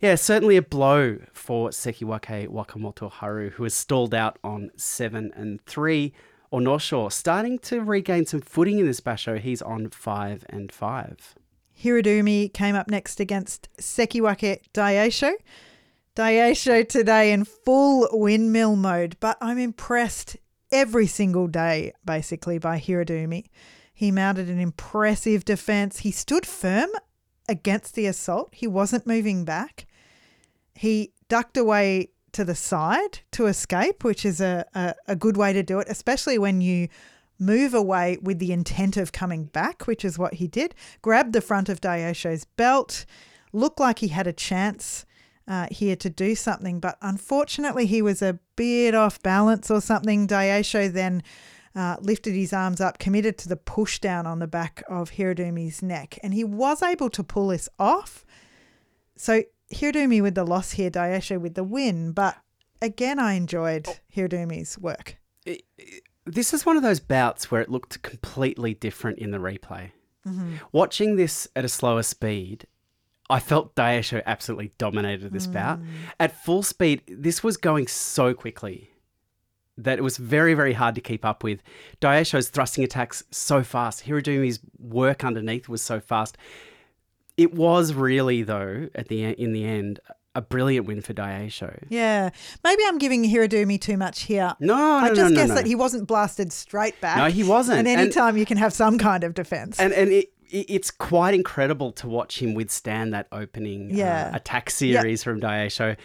yeah, 0.00 0.14
certainly 0.16 0.56
a 0.56 0.62
blow 0.62 1.18
for 1.32 1.70
Sekiwake 1.70 2.48
Wakamoto 2.48 3.10
Haru, 3.10 3.50
who 3.50 3.62
has 3.62 3.74
stalled 3.74 4.14
out 4.14 4.38
on 4.44 4.70
seven 4.76 5.32
and 5.34 5.64
three. 5.64 6.12
Onosho 6.52 7.10
starting 7.10 7.58
to 7.60 7.80
regain 7.82 8.26
some 8.26 8.40
footing 8.40 8.78
in 8.78 8.86
this 8.86 9.00
basho. 9.00 9.40
He's 9.40 9.62
on 9.62 9.88
five 9.90 10.44
and 10.48 10.70
five. 10.70 11.34
Hiradoumi 11.82 12.52
came 12.52 12.76
up 12.76 12.88
next 12.88 13.18
against 13.18 13.68
Sekiwake 13.78 14.60
Daisho. 14.72 15.32
Daisho 16.16 16.88
today 16.88 17.32
in 17.32 17.44
full 17.44 18.08
windmill 18.12 18.76
mode, 18.76 19.16
but 19.18 19.36
I'm 19.40 19.58
impressed 19.58 20.36
every 20.70 21.08
single 21.08 21.48
day, 21.48 21.92
basically, 22.04 22.58
by 22.58 22.78
Hiradoumi. 22.78 23.46
He 23.92 24.12
mounted 24.12 24.48
an 24.48 24.60
impressive 24.60 25.44
defense. 25.44 25.98
He 26.00 26.12
stood 26.12 26.46
firm 26.46 26.90
against 27.48 27.96
the 27.96 28.06
assault. 28.06 28.54
He 28.54 28.68
wasn't 28.68 29.08
moving 29.08 29.44
back. 29.44 29.86
He 30.76 31.12
ducked 31.28 31.56
away 31.56 32.10
to 32.30 32.44
the 32.44 32.54
side 32.54 33.20
to 33.32 33.46
escape, 33.46 34.04
which 34.04 34.24
is 34.24 34.40
a, 34.40 34.64
a, 34.72 34.94
a 35.08 35.16
good 35.16 35.36
way 35.36 35.52
to 35.52 35.64
do 35.64 35.80
it, 35.80 35.88
especially 35.90 36.38
when 36.38 36.60
you 36.60 36.86
move 37.40 37.74
away 37.74 38.18
with 38.22 38.38
the 38.38 38.52
intent 38.52 38.96
of 38.96 39.10
coming 39.10 39.46
back, 39.46 39.88
which 39.88 40.04
is 40.04 40.16
what 40.16 40.34
he 40.34 40.46
did. 40.46 40.76
Grabbed 41.02 41.32
the 41.32 41.40
front 41.40 41.68
of 41.68 41.80
Daisho's 41.80 42.44
belt, 42.44 43.04
looked 43.52 43.80
like 43.80 43.98
he 43.98 44.08
had 44.08 44.28
a 44.28 44.32
chance 44.32 45.04
uh, 45.46 45.66
here 45.70 45.96
to 45.96 46.10
do 46.10 46.34
something, 46.34 46.80
but 46.80 46.96
unfortunately 47.02 47.86
he 47.86 48.00
was 48.02 48.22
a 48.22 48.38
bit 48.56 48.94
off 48.94 49.22
balance 49.22 49.70
or 49.70 49.80
something. 49.80 50.26
Daisho 50.26 50.90
then 50.92 51.22
uh, 51.74 51.96
lifted 52.00 52.34
his 52.34 52.52
arms 52.52 52.80
up, 52.80 52.98
committed 52.98 53.36
to 53.38 53.48
the 53.48 53.56
push 53.56 53.98
down 53.98 54.26
on 54.26 54.38
the 54.38 54.46
back 54.46 54.82
of 54.88 55.12
Hiradoumi's 55.12 55.82
neck, 55.82 56.18
and 56.22 56.32
he 56.32 56.44
was 56.44 56.82
able 56.82 57.10
to 57.10 57.22
pull 57.22 57.48
this 57.48 57.68
off. 57.78 58.24
So 59.16 59.42
Hiradoumi 59.72 60.22
with 60.22 60.34
the 60.34 60.44
loss 60.44 60.72
here, 60.72 60.90
Daisho 60.90 61.40
with 61.40 61.54
the 61.54 61.64
win, 61.64 62.12
but 62.12 62.36
again 62.80 63.18
I 63.18 63.34
enjoyed 63.34 63.86
Hiradoumi's 64.14 64.78
work. 64.78 65.16
This 66.26 66.54
is 66.54 66.64
one 66.64 66.78
of 66.78 66.82
those 66.82 67.00
bouts 67.00 67.50
where 67.50 67.60
it 67.60 67.70
looked 67.70 68.00
completely 68.02 68.72
different 68.72 69.18
in 69.18 69.30
the 69.30 69.38
replay. 69.38 69.90
Watching 70.72 71.16
this 71.16 71.46
at 71.54 71.66
a 71.66 71.68
slower 71.68 72.02
speed, 72.02 72.66
I 73.30 73.40
felt 73.40 73.74
Daisho 73.74 74.22
absolutely 74.26 74.72
dominated 74.76 75.32
this 75.32 75.46
bout. 75.46 75.80
Mm. 75.80 75.86
At 76.20 76.44
full 76.44 76.62
speed, 76.62 77.02
this 77.08 77.42
was 77.42 77.56
going 77.56 77.86
so 77.86 78.34
quickly 78.34 78.90
that 79.78 79.98
it 79.98 80.02
was 80.02 80.18
very, 80.18 80.54
very 80.54 80.74
hard 80.74 80.94
to 80.94 81.00
keep 81.00 81.24
up 81.24 81.42
with. 81.42 81.62
Daisho's 82.00 82.48
thrusting 82.48 82.84
attacks 82.84 83.24
so 83.30 83.62
fast. 83.62 84.04
Hiradoumi's 84.04 84.60
work 84.78 85.24
underneath 85.24 85.68
was 85.68 85.82
so 85.82 86.00
fast. 86.00 86.36
It 87.36 87.54
was 87.54 87.94
really, 87.94 88.42
though, 88.42 88.88
at 88.94 89.08
the 89.08 89.24
in 89.24 89.52
the 89.52 89.64
end, 89.64 90.00
a 90.36 90.40
brilliant 90.42 90.86
win 90.86 91.00
for 91.00 91.14
Daisho. 91.14 91.82
Yeah, 91.88 92.30
maybe 92.62 92.82
I'm 92.86 92.98
giving 92.98 93.24
Hiradoumi 93.24 93.80
too 93.80 93.96
much 93.96 94.22
here. 94.22 94.54
No, 94.60 94.76
no, 94.76 95.06
I 95.06 95.08
just 95.08 95.30
no, 95.32 95.36
guess 95.36 95.48
no. 95.48 95.54
that 95.54 95.66
he 95.66 95.74
wasn't 95.74 96.06
blasted 96.06 96.52
straight 96.52 97.00
back. 97.00 97.16
No, 97.16 97.26
he 97.26 97.42
wasn't. 97.42 97.78
And 97.78 97.88
And- 97.88 98.00
anytime 98.00 98.36
you 98.36 98.46
can 98.46 98.56
have 98.58 98.72
some 98.72 98.98
kind 98.98 99.24
of 99.24 99.34
defense. 99.34 99.78
And 99.80 99.92
and 99.92 100.10
it- 100.10 100.32
it's 100.56 100.90
quite 100.90 101.34
incredible 101.34 101.90
to 101.92 102.08
watch 102.08 102.40
him 102.40 102.54
withstand 102.54 103.12
that 103.12 103.26
opening 103.32 104.00
uh, 104.00 104.30
attack 104.32 104.70
series 104.70 105.22
from 105.24 105.40
Daisho. 105.40 105.96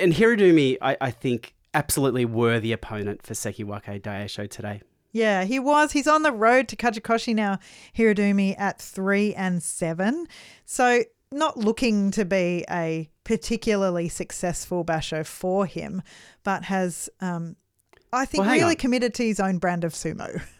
And 0.00 0.12
Hiradoumi, 0.12 0.78
I, 0.80 0.96
I 1.00 1.10
think, 1.10 1.54
absolutely 1.74 2.24
worthy 2.24 2.72
opponent 2.72 3.22
for 3.22 3.34
Sekiwake 3.34 4.00
Daisho 4.02 4.48
today. 4.48 4.82
yeah, 5.12 5.44
he 5.44 5.58
was. 5.58 5.92
He's 5.92 6.06
on 6.06 6.22
the 6.22 6.32
road 6.32 6.68
to 6.68 6.76
Kachikoshi 6.76 7.34
now, 7.34 7.58
Hiradoumi 7.96 8.54
at 8.58 8.80
three 8.80 9.34
and 9.34 9.62
seven. 9.62 10.26
So 10.64 11.02
not 11.32 11.56
looking 11.56 12.10
to 12.12 12.24
be 12.24 12.64
a 12.70 13.10
particularly 13.24 14.08
successful 14.08 14.84
basho 14.84 15.26
for 15.26 15.66
him, 15.66 16.02
but 16.44 16.64
has, 16.64 17.08
um, 17.20 17.56
I 18.12 18.24
think, 18.26 18.44
Well, 18.44 18.52
really 18.54 18.70
on. 18.70 18.76
committed 18.76 19.12
to 19.14 19.24
his 19.24 19.40
own 19.40 19.58
brand 19.58 19.82
of 19.84 19.92
sumo. 19.92 20.40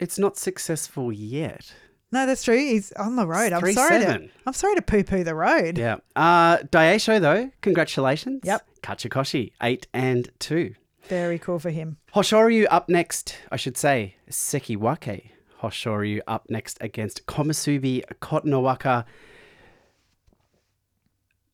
It's 0.00 0.16
not 0.18 0.36
successful 0.36 1.12
yet. 1.12 1.72
No, 2.10 2.24
that's 2.26 2.42
true. 2.42 2.56
He's 2.56 2.90
on 2.92 3.16
the 3.16 3.26
road. 3.26 3.52
I'm 3.52 3.60
Three 3.60 3.74
sorry 3.74 3.98
to. 3.98 4.04
seven. 4.04 4.30
I'm 4.46 4.52
sorry 4.54 4.76
to 4.76 4.82
poo-poo 4.82 5.24
the 5.24 5.34
road. 5.34 5.76
Yeah. 5.76 5.96
Uh, 6.16 6.56
Daisho, 6.58 7.20
though, 7.20 7.50
congratulations. 7.60 8.40
Yep. 8.44 8.66
Kachikoshi, 8.82 9.52
8 9.62 9.86
and 9.92 10.30
2. 10.38 10.74
Very 11.08 11.38
cool 11.38 11.58
for 11.58 11.70
him. 11.70 11.98
Hoshoryu 12.14 12.66
up 12.70 12.88
next, 12.88 13.36
I 13.52 13.56
should 13.56 13.76
say, 13.76 14.14
Sekiwake. 14.30 15.30
Hoshoryu 15.62 16.20
up 16.26 16.46
next 16.48 16.78
against 16.80 17.26
Komusubi 17.26 18.04
Kotonowaka. 18.22 19.04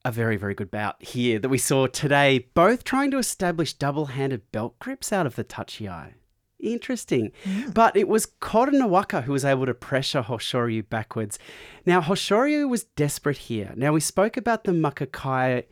A 0.05 0.13
very, 0.13 0.37
very 0.37 0.55
good 0.55 0.71
bout 0.71 1.03
here 1.03 1.39
that 1.39 1.49
we 1.49 1.57
saw 1.59 1.87
today, 1.87 2.47
both 2.55 2.85
trying 2.85 3.11
to 3.11 3.19
establish 3.19 3.73
double 3.73 4.07
handed 4.07 4.43
belt 4.53 4.79
grips 4.79 5.13
out 5.13 5.27
of 5.27 5.35
the 5.35 5.45
tachiai. 5.45 6.13
Interesting. 6.61 7.33
But 7.73 7.97
it 7.97 8.09
was 8.09 8.27
Kotonowaka 8.27 9.25
who 9.25 9.33
was 9.33 9.45
able 9.45 9.67
to 9.67 9.75
pressure 9.75 10.23
Hoshoryu 10.23 10.89
backwards. 10.89 11.39
Now, 11.85 12.01
Hoshoryu 12.01 12.69
was 12.69 12.85
desperate 12.85 13.37
here. 13.37 13.73
Now, 13.77 13.93
we 13.93 14.01
spoke 14.01 14.37
about 14.37 14.65
the 14.65 14.73
Makikae 14.73 15.65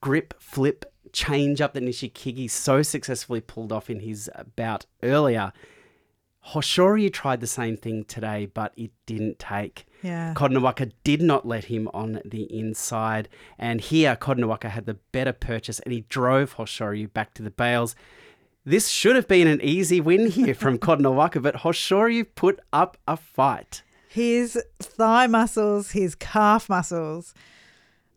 grip 0.00 0.34
flip 0.38 0.84
change 1.12 1.60
up 1.60 1.74
that 1.74 1.82
Nishikigi 1.82 2.48
so 2.50 2.82
successfully 2.82 3.40
pulled 3.40 3.72
off 3.72 3.90
in 3.90 4.00
his 4.00 4.30
bout 4.56 4.86
earlier. 5.02 5.52
Hoshoryu 6.48 7.12
tried 7.12 7.40
the 7.40 7.46
same 7.46 7.76
thing 7.76 8.04
today, 8.04 8.46
but 8.46 8.72
it 8.76 8.90
didn't 9.06 9.38
take. 9.38 9.86
Yeah. 10.02 10.34
Kotonowaka 10.34 10.92
did 11.04 11.22
not 11.22 11.46
let 11.46 11.64
him 11.64 11.88
on 11.94 12.20
the 12.24 12.42
inside. 12.42 13.28
And 13.58 13.80
here, 13.80 14.16
Kotonowaka 14.16 14.70
had 14.70 14.86
the 14.86 14.98
better 15.12 15.32
purchase 15.32 15.78
and 15.80 15.92
he 15.92 16.00
drove 16.08 16.56
Hoshoryu 16.56 17.12
back 17.12 17.34
to 17.34 17.42
the 17.42 17.50
bales. 17.50 17.94
This 18.64 18.88
should 18.90 19.16
have 19.16 19.26
been 19.26 19.48
an 19.48 19.60
easy 19.60 20.00
win 20.00 20.30
here 20.30 20.54
from 20.54 20.78
Kotonowaka, 20.78 21.42
but 21.42 21.56
Hoshoryu 21.56 22.24
put 22.36 22.60
up 22.72 22.96
a 23.08 23.16
fight. 23.16 23.82
His 24.08 24.56
thigh 24.78 25.26
muscles, 25.26 25.90
his 25.90 26.14
calf 26.14 26.68
muscles, 26.68 27.34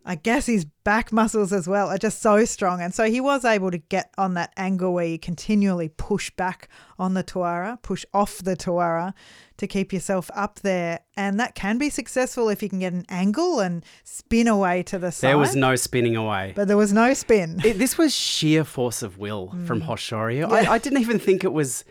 I 0.07 0.13
guess 0.15 0.45
his 0.45 0.65
back 0.83 1.11
muscles 1.11 1.51
as 1.51 1.67
well 1.67 1.87
are 1.87 1.97
just 1.97 2.21
so 2.21 2.45
strong. 2.45 2.79
And 2.79 2.93
so 2.93 3.05
he 3.05 3.19
was 3.19 3.43
able 3.43 3.71
to 3.71 3.79
get 3.79 4.13
on 4.19 4.35
that 4.35 4.53
angle 4.55 4.93
where 4.93 5.05
you 5.07 5.17
continually 5.17 5.89
push 5.89 6.29
back 6.29 6.69
on 6.99 7.15
the 7.15 7.23
Tawara, 7.23 7.81
push 7.81 8.05
off 8.13 8.37
the 8.37 8.55
Tawara 8.55 9.13
to 9.57 9.65
keep 9.65 9.91
yourself 9.91 10.29
up 10.35 10.59
there. 10.59 10.99
And 11.17 11.39
that 11.39 11.55
can 11.55 11.79
be 11.79 11.89
successful 11.89 12.49
if 12.49 12.61
you 12.61 12.69
can 12.69 12.79
get 12.79 12.93
an 12.93 13.05
angle 13.09 13.59
and 13.59 13.83
spin 14.03 14.47
away 14.47 14.83
to 14.83 14.99
the 14.99 15.11
side. 15.11 15.29
There 15.29 15.37
was 15.39 15.55
no 15.55 15.75
spinning 15.75 16.15
away. 16.15 16.53
but 16.55 16.67
there 16.67 16.77
was 16.77 16.93
no 16.93 17.15
spin. 17.15 17.59
It, 17.65 17.79
this 17.79 17.97
was 17.97 18.13
sheer 18.13 18.63
force 18.63 19.01
of 19.01 19.17
will 19.17 19.55
from 19.65 19.81
Mm. 19.81 19.87
Hoshoryu. 19.87 20.51
I, 20.51 20.73
I 20.73 20.77
didn't 20.77 21.01
even 21.01 21.17
think 21.17 21.43
it 21.43 21.51
was 21.53 21.83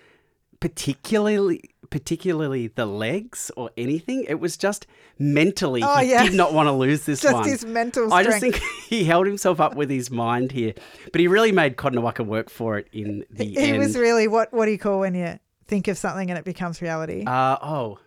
particularly 0.65 1.61
particularly 1.91 2.69
the 2.69 2.87
legs 2.87 3.51
or 3.57 3.71
anything. 3.77 4.25
It 4.27 4.41
was 4.41 4.57
just 4.57 4.87
mentally 5.19 5.83
Oh, 5.85 5.99
he 5.99 6.11
yeah. 6.11 6.25
did 6.25 6.33
not 6.35 6.55
want 6.55 6.67
to 6.69 6.73
lose 6.73 7.05
this 7.05 7.21
Just 7.21 7.35
one. 7.35 7.47
his 7.47 7.65
mental 7.67 8.13
I 8.13 8.25
just 8.25 8.41
think 8.41 8.57
he 8.89 9.05
held 9.05 9.27
himself 9.27 9.61
up 9.61 9.77
with 9.77 9.91
his 9.91 10.11
mind 10.11 10.51
here, 10.53 10.73
but 11.13 11.21
he 11.21 11.29
really 11.29 11.53
made 11.53 11.77
Kotonowaka 11.77 12.25
work 12.27 12.49
for 12.49 12.79
it 12.79 12.89
in 12.93 13.25
the 13.31 13.53
It 13.55 13.69
end. 13.75 13.79
was 13.79 13.95
really 13.97 14.27
what, 14.27 14.53
what 14.55 14.65
do 14.65 14.73
you 14.73 14.79
call 14.79 15.01
when 15.01 15.15
you 15.15 15.39
think 15.69 15.87
of 15.87 15.99
something 15.99 16.31
and 16.31 16.39
it 16.39 16.45
becomes 16.47 16.81
reality? 16.81 17.25
uh, 17.27 17.59
oh, 17.63 17.99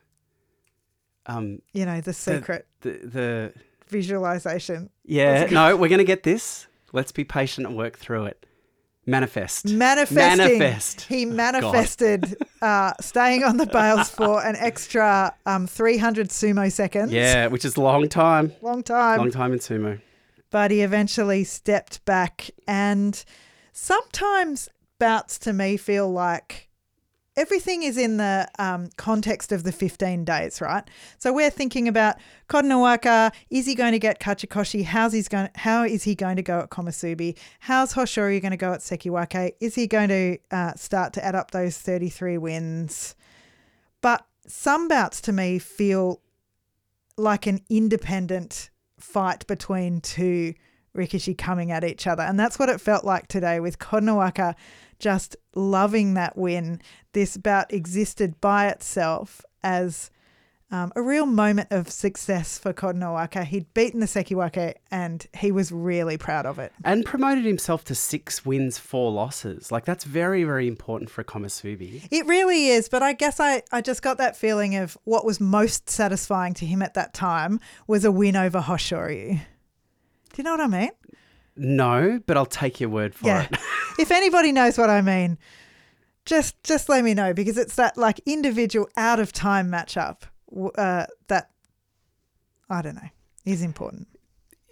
um, 1.28 1.62
you 1.74 1.86
know, 1.86 1.98
the 1.98 2.02
the, 2.06 2.14
secret 2.14 2.66
the 2.82 2.90
the 3.04 3.54
visualization. 3.90 4.90
yeah. 5.06 5.46
No, 5.52 5.76
we're 5.78 5.90
gonna 5.90 6.04
get 6.04 6.24
this. 6.24 6.66
Let's 6.92 7.12
be 7.12 7.24
patient 7.24 7.68
and 7.68 7.78
work 7.78 7.98
through 7.98 8.26
it. 8.26 8.46
Manifest. 9.08 9.66
Manifesting. 9.72 10.16
Manifest. 10.60 11.02
He 11.04 11.26
manifested 11.26 12.36
uh, 12.62 12.92
staying 13.00 13.44
on 13.44 13.56
the 13.58 13.66
bales 13.66 14.10
for 14.10 14.46
an 14.46 14.56
extra 14.58 15.34
um, 15.46 15.66
300 15.66 16.28
sumo 16.30 16.70
seconds. 16.72 17.12
Yeah, 17.14 17.48
which 17.48 17.64
is 17.64 17.78
a 17.78 17.82
long 17.82 18.10
time. 18.10 18.52
Long 18.62 18.84
time. 18.84 19.18
Long 19.20 19.32
time 19.32 19.54
in 19.54 19.60
sumo. 19.60 20.02
but 20.52 20.72
he 20.72 20.82
eventually 20.82 21.44
stepped 21.46 22.04
back. 22.06 22.50
And 22.68 23.24
sometimes 23.72 24.70
bouts 25.00 25.38
to 25.40 25.54
me 25.54 25.78
feel 25.78 26.12
like 26.12 26.67
everything 27.38 27.84
is 27.84 27.98
in 27.98 28.18
the 28.18 28.50
um, 28.58 28.90
context 28.98 29.52
of 29.52 29.64
the 29.64 29.72
15 29.72 30.26
days, 30.26 30.60
right? 30.60 30.84
So 31.20 31.32
we're 31.32 31.52
thinking 31.52 31.88
about 31.88 32.18
Kotonowaka. 32.50 33.32
Is 33.50 33.68
he 33.68 33.76
going 33.76 33.94
to 33.94 34.00
get 34.00 34.20
Kachikoshi? 34.20 34.84
How's 34.84 35.14
he's 35.14 35.30
going? 35.30 35.50
How 35.56 35.84
is 35.84 36.04
he 36.04 36.16
going 36.16 36.36
to 36.36 36.42
go 36.42 36.60
at 36.60 36.70
Komusubi? 36.70 37.38
How's 37.60 37.94
Hoshoryu 37.94 38.42
going 38.42 38.52
to 38.52 38.58
go 38.58 38.74
at 38.74 38.80
Sekiwake? 38.80 39.54
Is 39.62 39.76
he 39.76 39.88
going 39.88 40.10
to 40.10 40.38
uh, 40.52 40.74
start 40.74 41.14
to 41.14 41.24
add 41.24 41.36
up 41.36 41.52
those 41.52 41.78
33 41.78 42.40
wins? 42.40 43.16
But 44.02 44.26
some 44.48 44.88
bouts 44.88 45.22
to 45.22 45.32
me 45.32 45.60
feel 45.60 46.22
like 47.18 47.48
an 47.48 47.62
independent 47.70 48.70
fight 49.00 49.46
between 49.48 50.02
two 50.02 50.56
Rikishi 50.96 51.38
coming 51.38 51.72
at 51.72 51.84
each 51.84 52.08
other. 52.08 52.24
And 52.24 52.40
that's 52.40 52.58
what 52.58 52.70
it 52.70 52.82
felt 52.82 53.06
like 53.06 53.28
today 53.28 53.60
with 53.60 53.80
Kotonowaka 53.80 54.56
just 55.00 55.36
loving 55.56 56.14
that 56.16 56.38
win. 56.38 56.82
This 57.14 57.38
bout 57.38 57.72
existed 57.74 58.40
by 58.42 58.68
itself 58.68 59.44
as 59.64 60.12
um, 60.70 60.92
a 60.96 61.02
real 61.02 61.26
moment 61.26 61.70
of 61.72 61.90
success 61.90 62.58
for 62.58 62.74
Kotonowaka. 62.74 63.46
He'd 63.46 63.74
beaten 63.74 64.00
the 64.00 64.06
Sekiwake 64.06 64.76
and 64.92 65.26
he 65.38 65.52
was 65.52 65.72
really 65.72 66.18
proud 66.18 66.46
of 66.46 66.60
it. 66.60 66.74
And 66.84 67.06
promoted 67.06 67.46
himself 67.46 67.86
to 67.86 67.96
six 67.96 68.46
wins, 68.46 68.78
four 68.78 69.12
losses. 69.12 69.72
Like 69.72 69.86
that's 69.86 70.04
very, 70.04 70.44
very 70.44 70.68
important 70.68 71.10
for 71.10 71.22
a 71.22 71.26
Komusubi. 71.26 72.08
It 72.12 72.26
really 72.26 72.68
is, 72.68 72.90
but 72.90 73.02
I 73.02 73.14
guess 73.14 73.40
I, 73.40 73.64
I 73.72 73.82
just 73.82 74.02
got 74.02 74.18
that 74.18 74.36
feeling 74.36 74.76
of 74.76 74.98
what 75.06 75.26
was 75.26 75.40
most 75.40 75.90
satisfying 75.90 76.54
to 76.56 76.66
him 76.66 76.82
at 76.82 76.96
that 76.96 77.14
time 77.14 77.60
was 77.88 78.04
a 78.04 78.12
win 78.12 78.36
over 78.36 78.60
Hoshoryu. 78.60 79.30
Do 79.30 79.40
you 80.36 80.44
know 80.44 80.52
what 80.52 80.62
I 80.62 80.68
mean? 80.68 80.92
No, 81.56 82.20
but 82.26 82.38
I'll 82.38 82.46
take 82.46 82.80
your 82.80 82.90
word 82.90 83.16
for 83.16 83.28
yeah. 83.28 83.48
it. 83.50 83.58
if 84.00 84.12
anybody 84.12 84.52
knows 84.52 84.78
what 84.78 84.90
I 84.90 85.02
mean, 85.02 85.38
just 86.26 86.62
just 86.64 86.90
let 86.90 87.04
me 87.04 87.14
know 87.14 87.34
because 87.34 87.58
it's 87.58 87.76
that 87.76 87.98
like 87.98 88.20
individual 88.26 88.90
out 88.98 89.20
of 89.20 89.32
time 89.32 89.72
matchup 89.72 90.24
uh, 90.78 91.06
that 91.28 91.50
I 92.70 92.82
don't 92.82 92.96
know 92.96 93.10
is 93.46 93.62
important. 93.62 94.08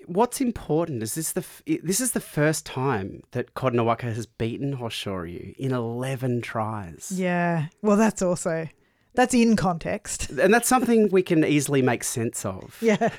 What's 0.07 0.39
important 0.39 1.01
is 1.01 1.15
this 1.15 1.31
the 1.31 1.41
f- 1.41 1.63
this 1.81 1.99
is 1.99 2.11
the 2.11 2.19
first 2.19 2.65
time 2.65 3.23
that 3.31 3.55
Kotonowaka 3.55 4.13
has 4.13 4.25
beaten 4.27 4.77
Hoshoryu 4.77 5.55
in 5.55 5.71
eleven 5.71 6.41
tries. 6.41 7.11
Yeah. 7.11 7.67
Well, 7.81 7.97
that's 7.97 8.21
also 8.21 8.67
that's 9.15 9.33
in 9.33 9.55
context. 9.55 10.29
And 10.29 10.53
that's 10.53 10.67
something 10.67 11.09
we 11.09 11.23
can 11.23 11.43
easily 11.43 11.81
make 11.81 12.03
sense 12.03 12.45
of. 12.45 12.77
Yeah. 12.81 13.09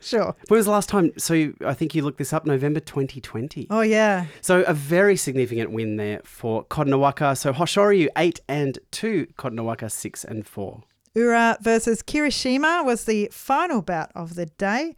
Sure. 0.00 0.34
When 0.48 0.56
was 0.58 0.66
the 0.66 0.72
last 0.72 0.88
time? 0.88 1.12
So 1.18 1.52
I 1.64 1.74
think 1.74 1.94
you 1.94 2.02
looked 2.02 2.18
this 2.18 2.32
up, 2.32 2.46
November 2.46 2.80
2020. 2.80 3.66
Oh 3.70 3.82
yeah. 3.82 4.26
So 4.40 4.62
a 4.62 4.74
very 4.74 5.16
significant 5.16 5.70
win 5.70 5.96
there 5.96 6.20
for 6.24 6.64
Kotonowaka. 6.64 7.36
So 7.36 7.52
Hoshoryu 7.52 8.08
8 8.16 8.40
and 8.48 8.78
2, 8.90 9.28
Kodonowaka 9.38 9.90
6 9.90 10.24
and 10.24 10.46
4. 10.46 10.82
Ura 11.14 11.58
versus 11.60 12.02
Kirishima 12.02 12.84
was 12.84 13.04
the 13.04 13.28
final 13.32 13.82
bout 13.82 14.10
of 14.14 14.34
the 14.34 14.46
day. 14.46 14.94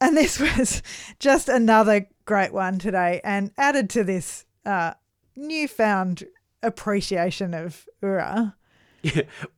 And 0.00 0.16
this 0.16 0.38
was 0.38 0.82
just 1.18 1.48
another 1.48 2.08
great 2.24 2.52
one 2.52 2.78
today 2.78 3.20
and 3.24 3.50
added 3.56 3.90
to 3.90 4.04
this 4.04 4.44
uh, 4.64 4.94
newfound 5.36 6.24
appreciation 6.62 7.54
of 7.54 7.88
Ura. 8.02 8.56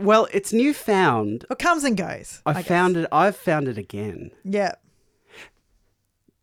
Well, 0.00 0.28
it's 0.32 0.52
newfound. 0.52 1.46
It 1.50 1.58
comes 1.58 1.84
and 1.84 1.96
goes. 1.96 2.42
I, 2.44 2.52
guess. 2.54 2.66
found 2.66 2.96
it. 2.96 3.08
I've 3.10 3.36
found 3.36 3.68
it 3.68 3.78
again. 3.78 4.30
Yeah. 4.44 4.74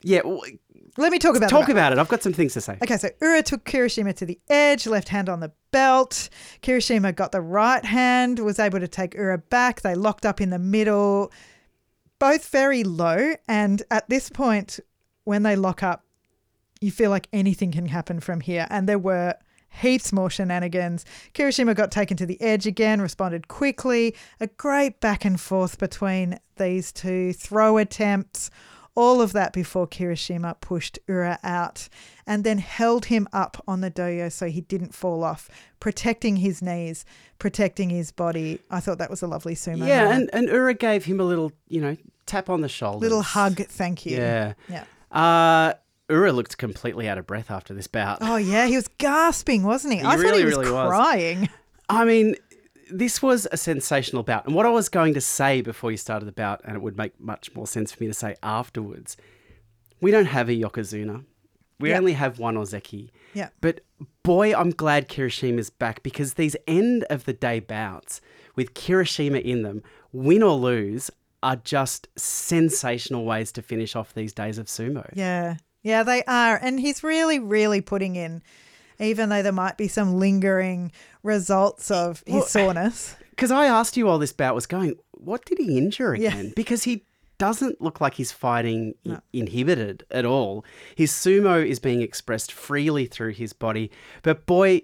Yeah, 0.04 0.22
w- 0.22 0.58
Let 0.98 1.12
me 1.12 1.20
talk 1.20 1.36
about 1.36 1.50
talk 1.50 1.68
the 1.68 1.74
bout. 1.74 1.92
about 1.92 1.94
it. 1.94 2.00
I've 2.00 2.08
got 2.08 2.24
some 2.24 2.34
things 2.34 2.54
to 2.54 2.62
say. 2.62 2.78
Okay, 2.82 2.98
so 2.98 3.10
Ura 3.22 3.44
took 3.44 3.64
Kirishima 3.66 4.16
to 4.16 4.26
the 4.26 4.40
edge, 4.50 4.88
left 4.88 5.10
hand 5.10 5.30
on 5.30 5.40
the 5.40 5.52
belt. 5.72 6.30
Kirishima 6.64 7.16
got 7.16 7.32
the 7.32 7.42
right 7.42 7.86
hand, 7.86 8.40
was 8.40 8.58
able 8.60 8.80
to 8.80 8.88
take 8.88 9.14
Ura 9.14 9.38
back. 9.38 9.82
They 9.82 9.94
locked 9.94 10.26
up 10.26 10.42
in 10.42 10.50
the 10.50 10.58
middle, 10.60 11.32
both 12.18 12.50
very 12.50 12.84
low. 12.84 13.36
And 13.48 13.84
at 13.92 14.10
this 14.10 14.30
point, 14.32 14.80
when 15.24 15.44
they 15.44 15.56
lock 15.56 15.84
up, 15.84 16.04
you 16.80 16.90
feel 16.90 17.12
like 17.12 17.28
anything 17.32 17.72
can 17.72 17.86
happen 17.86 18.20
from 18.20 18.42
here. 18.42 18.66
And 18.72 18.90
there 18.90 18.98
were 18.98 19.36
heaps 19.72 20.12
more 20.12 20.30
shenanigans. 20.30 21.06
Kirishima 21.34 21.76
got 21.76 21.92
taken 21.92 22.18
to 22.18 22.26
the 22.26 22.42
edge 22.42 22.68
again, 22.68 23.02
responded 23.02 23.48
quickly. 23.48 24.16
A 24.40 24.48
great 24.48 25.00
back 25.00 25.26
and 25.26 25.40
forth 25.40 25.80
between 25.80 26.40
these 26.58 26.92
two 26.92 27.34
throw 27.34 27.78
attempts. 27.78 28.52
All 28.94 29.22
of 29.22 29.32
that 29.32 29.54
before 29.54 29.88
Kirishima 29.88 30.60
pushed 30.60 31.00
Ura 31.08 31.40
out 31.44 31.88
and 32.28 32.44
then 32.44 32.58
held 32.58 33.06
him 33.06 33.26
up 33.32 33.64
on 33.66 33.80
the 33.80 33.90
dohyo 33.90 34.30
so 34.30 34.48
he 34.48 34.60
didn't 34.62 34.94
fall 34.94 35.24
off, 35.24 35.50
protecting 35.80 36.36
his 36.36 36.62
knees, 36.62 37.06
protecting 37.40 37.90
his 37.90 38.12
body. 38.12 38.60
I 38.70 38.82
thought 38.82 38.98
that 38.98 39.10
was 39.10 39.22
a 39.22 39.28
lovely 39.28 39.56
sumo. 39.56 39.88
Yeah, 39.88 40.04
moment. 40.04 40.30
and, 40.34 40.50
and 40.50 40.50
Ura 40.50 40.74
gave 40.74 41.06
him 41.06 41.22
a 41.22 41.24
little, 41.24 41.54
you 41.70 41.80
know, 41.80 41.96
tap 42.26 42.50
on 42.50 42.60
the 42.60 42.70
shoulder. 42.70 43.00
little 43.00 43.22
hug, 43.22 43.56
thank 43.66 44.06
you. 44.06 44.18
Yeah. 44.18 44.54
Yeah. 44.68 44.84
Uh, 45.10 45.74
Ura 46.12 46.32
looked 46.32 46.58
completely 46.58 47.08
out 47.10 47.18
of 47.18 47.26
breath 47.26 47.50
after 47.50 47.74
this 47.74 47.88
bout. 47.88 48.20
Oh 48.22 48.36
yeah, 48.38 48.68
he 48.68 48.76
was 48.76 48.88
gasping, 48.98 49.64
wasn't 49.64 49.94
he? 49.94 50.00
He 50.00 50.06
I 50.06 50.12
thought 50.12 50.20
really, 50.20 50.40
he 50.40 50.46
was 50.46 50.58
really 50.58 50.72
was. 50.72 50.90
crying. 50.90 51.50
I 51.90 52.06
mean, 52.06 52.36
this 52.90 53.22
was 53.22 53.48
a 53.52 53.58
sensational 53.58 54.24
bout. 54.24 54.46
And 54.46 54.54
what 54.56 54.66
I 54.66 54.70
was 54.70 54.90
going 54.90 55.14
to 55.14 55.22
say 55.22 55.62
before 55.62 55.92
you 55.92 55.98
started 55.98 56.26
the 56.26 56.32
bout, 56.32 56.62
and 56.66 56.76
it 56.76 56.82
would 56.82 56.98
make 56.98 57.20
much 57.20 57.54
more 57.56 57.66
sense 57.68 57.92
for 57.92 58.04
me 58.04 58.08
to 58.08 58.14
say 58.14 58.36
afterwards, 58.44 59.18
we 60.02 60.12
don't 60.12 60.26
have 60.26 60.50
a 60.50 60.54
Yokozuna. 60.54 61.24
We 61.80 61.90
Yeah. 61.90 61.98
only 61.98 62.14
have 62.14 62.38
one 62.40 62.56
Ozeki. 62.56 63.10
Yeah. 63.34 63.50
But 63.60 63.82
boy, 64.24 64.54
I'm 64.54 64.70
glad 64.72 65.10
Kirishima's 65.10 65.70
back 65.70 66.04
because 66.04 66.34
these 66.36 66.56
end 66.68 67.06
of 67.10 67.26
the 67.26 67.34
day 67.34 67.60
bouts 67.60 68.22
with 68.56 68.74
Kirishima 68.74 69.42
in 69.42 69.64
them, 69.64 69.82
win 70.12 70.44
or 70.44 70.56
lose, 70.56 71.10
are 71.44 71.56
just 71.56 72.08
sensational 72.18 73.26
ways 73.26 73.52
to 73.54 73.62
finish 73.62 73.96
off 73.96 74.14
these 74.14 74.32
days 74.34 74.58
of 74.58 74.68
sumo. 74.68 75.10
Yeah. 75.14 75.56
Yeah, 75.84 76.04
they 76.04 76.24
are. 76.26 76.58
And 76.62 76.80
he's 76.80 77.04
really, 77.04 77.40
really 77.40 77.82
putting 77.82 78.16
in, 78.16 78.42
even 79.00 79.30
though 79.30 79.42
there 79.42 79.52
might 79.52 79.78
be 79.78 79.88
some 79.88 80.16
lingering 80.20 80.92
results 81.24 81.90
of 81.92 82.24
his 82.26 82.34
Well, 82.36 82.44
soreness. 82.46 83.16
Because 83.32 83.50
I 83.52 83.66
asked 83.66 83.98
you 83.98 84.06
while 84.06 84.20
this 84.20 84.34
bout 84.34 84.54
was 84.54 84.68
going, 84.68 84.96
what 85.14 85.46
did 85.46 85.58
he 85.58 85.76
injure 85.78 86.14
Yeah. 86.14 86.30
again? 86.30 86.54
Because 86.56 86.84
he 86.84 87.06
doesn't 87.40 87.82
look 87.82 88.00
like 88.00 88.14
he's 88.14 88.32
fighting 88.32 88.94
i- 89.10 89.18
inhibited 89.34 90.04
at 90.12 90.26
all. 90.26 90.64
His 90.96 91.12
sumo 91.12 91.66
is 91.66 91.80
being 91.80 92.04
expressed 92.04 92.52
freely 92.52 93.08
through 93.08 93.32
his 93.32 93.52
body. 93.52 93.90
But 94.22 94.46
boy, 94.46 94.84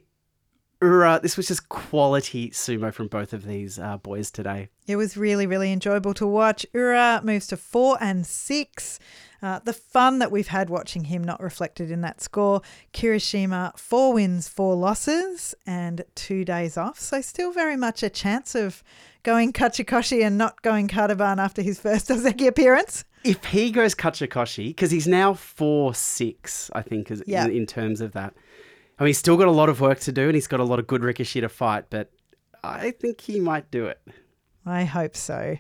Ura, 0.82 1.20
this 1.24 1.38
was 1.38 1.48
just 1.48 1.70
quality 1.70 2.50
sumo 2.52 2.94
from 2.94 3.08
both 3.08 3.34
of 3.34 3.46
these 3.46 3.80
uh, 3.80 3.98
boys 3.98 4.30
today. 4.30 4.70
It 4.88 4.96
was 4.96 5.18
really, 5.18 5.48
really 5.48 5.72
enjoyable 5.72 6.14
to 6.16 6.28
watch. 6.28 6.66
Ura 6.74 7.22
moves 7.24 7.48
to 7.48 7.58
four 7.58 7.98
and 8.00 8.26
six. 8.26 9.00
Uh, 9.42 9.60
the 9.64 9.74
fun 9.74 10.20
that 10.20 10.32
we've 10.32 10.48
had 10.48 10.70
watching 10.70 11.06
him 11.06 11.24
not 11.24 11.42
reflected 11.42 11.92
in 11.92 12.02
that 12.02 12.22
score. 12.22 12.62
Kirishima, 12.94 13.78
four 13.78 14.14
wins, 14.14 14.48
four 14.48 14.76
losses, 14.76 15.54
and 15.66 16.04
two 16.16 16.44
days 16.44 16.76
off. 16.78 17.00
So, 17.00 17.22
still 17.22 17.52
very 17.52 17.78
much 17.78 18.02
a 18.02 18.10
chance 18.10 18.56
of 18.56 18.84
going 19.24 19.54
Kachikoshi 19.54 20.26
and 20.26 20.38
not 20.38 20.62
going 20.64 20.88
Kadoban 20.88 21.38
after 21.38 21.62
his 21.62 21.80
first 21.80 22.08
Ozeki 22.10 22.48
appearance. 22.48 23.04
If 23.24 23.44
he 23.46 23.72
goes 23.72 23.94
Kachikoshi, 23.94 24.70
because 24.70 24.90
he's 24.90 25.08
now 25.08 25.34
4 25.34 25.94
6, 25.94 26.72
I 26.74 26.82
think, 26.82 27.12
is, 27.12 27.22
Yeah. 27.28 27.46
in, 27.46 27.52
in 27.52 27.66
terms 27.66 28.00
of 28.02 28.14
that. 28.14 28.34
I 29.00 29.04
mean, 29.04 29.08
he's 29.10 29.18
still 29.18 29.38
got 29.38 29.48
a 29.48 29.52
lot 29.52 29.70
of 29.70 29.80
work 29.82 30.00
to 30.02 30.12
do 30.12 30.24
and 30.28 30.36
he's 30.36 30.48
got 30.48 30.60
a 30.60 30.64
lot 30.64 30.80
of 30.80 30.88
good 30.88 31.02
Rikishi 31.02 31.42
to 31.42 31.50
fight, 31.50 31.86
but 31.90 32.12
I 32.64 32.92
think 32.92 33.22
he 33.22 33.40
might 33.40 33.70
do 33.72 33.86
it. 33.86 34.00
I 34.66 34.86
hope 34.86 35.16
so. 35.16 35.58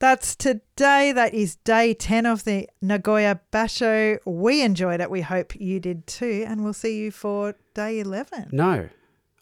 That's 0.00 0.36
today. 0.36 1.10
That 1.12 1.34
is 1.34 1.56
day 1.56 1.92
10 1.94 2.24
of 2.26 2.44
the 2.44 2.68
Nagoya 2.80 3.40
Basho. 3.52 4.18
We 4.24 4.62
enjoyed 4.62 5.00
it. 5.00 5.10
We 5.10 5.22
hope 5.22 5.56
you 5.56 5.80
did 5.80 6.06
too. 6.06 6.44
And 6.46 6.62
we'll 6.62 6.72
see 6.72 6.98
you 6.98 7.10
for 7.10 7.56
day 7.74 7.98
11. 8.00 8.50
No. 8.52 8.88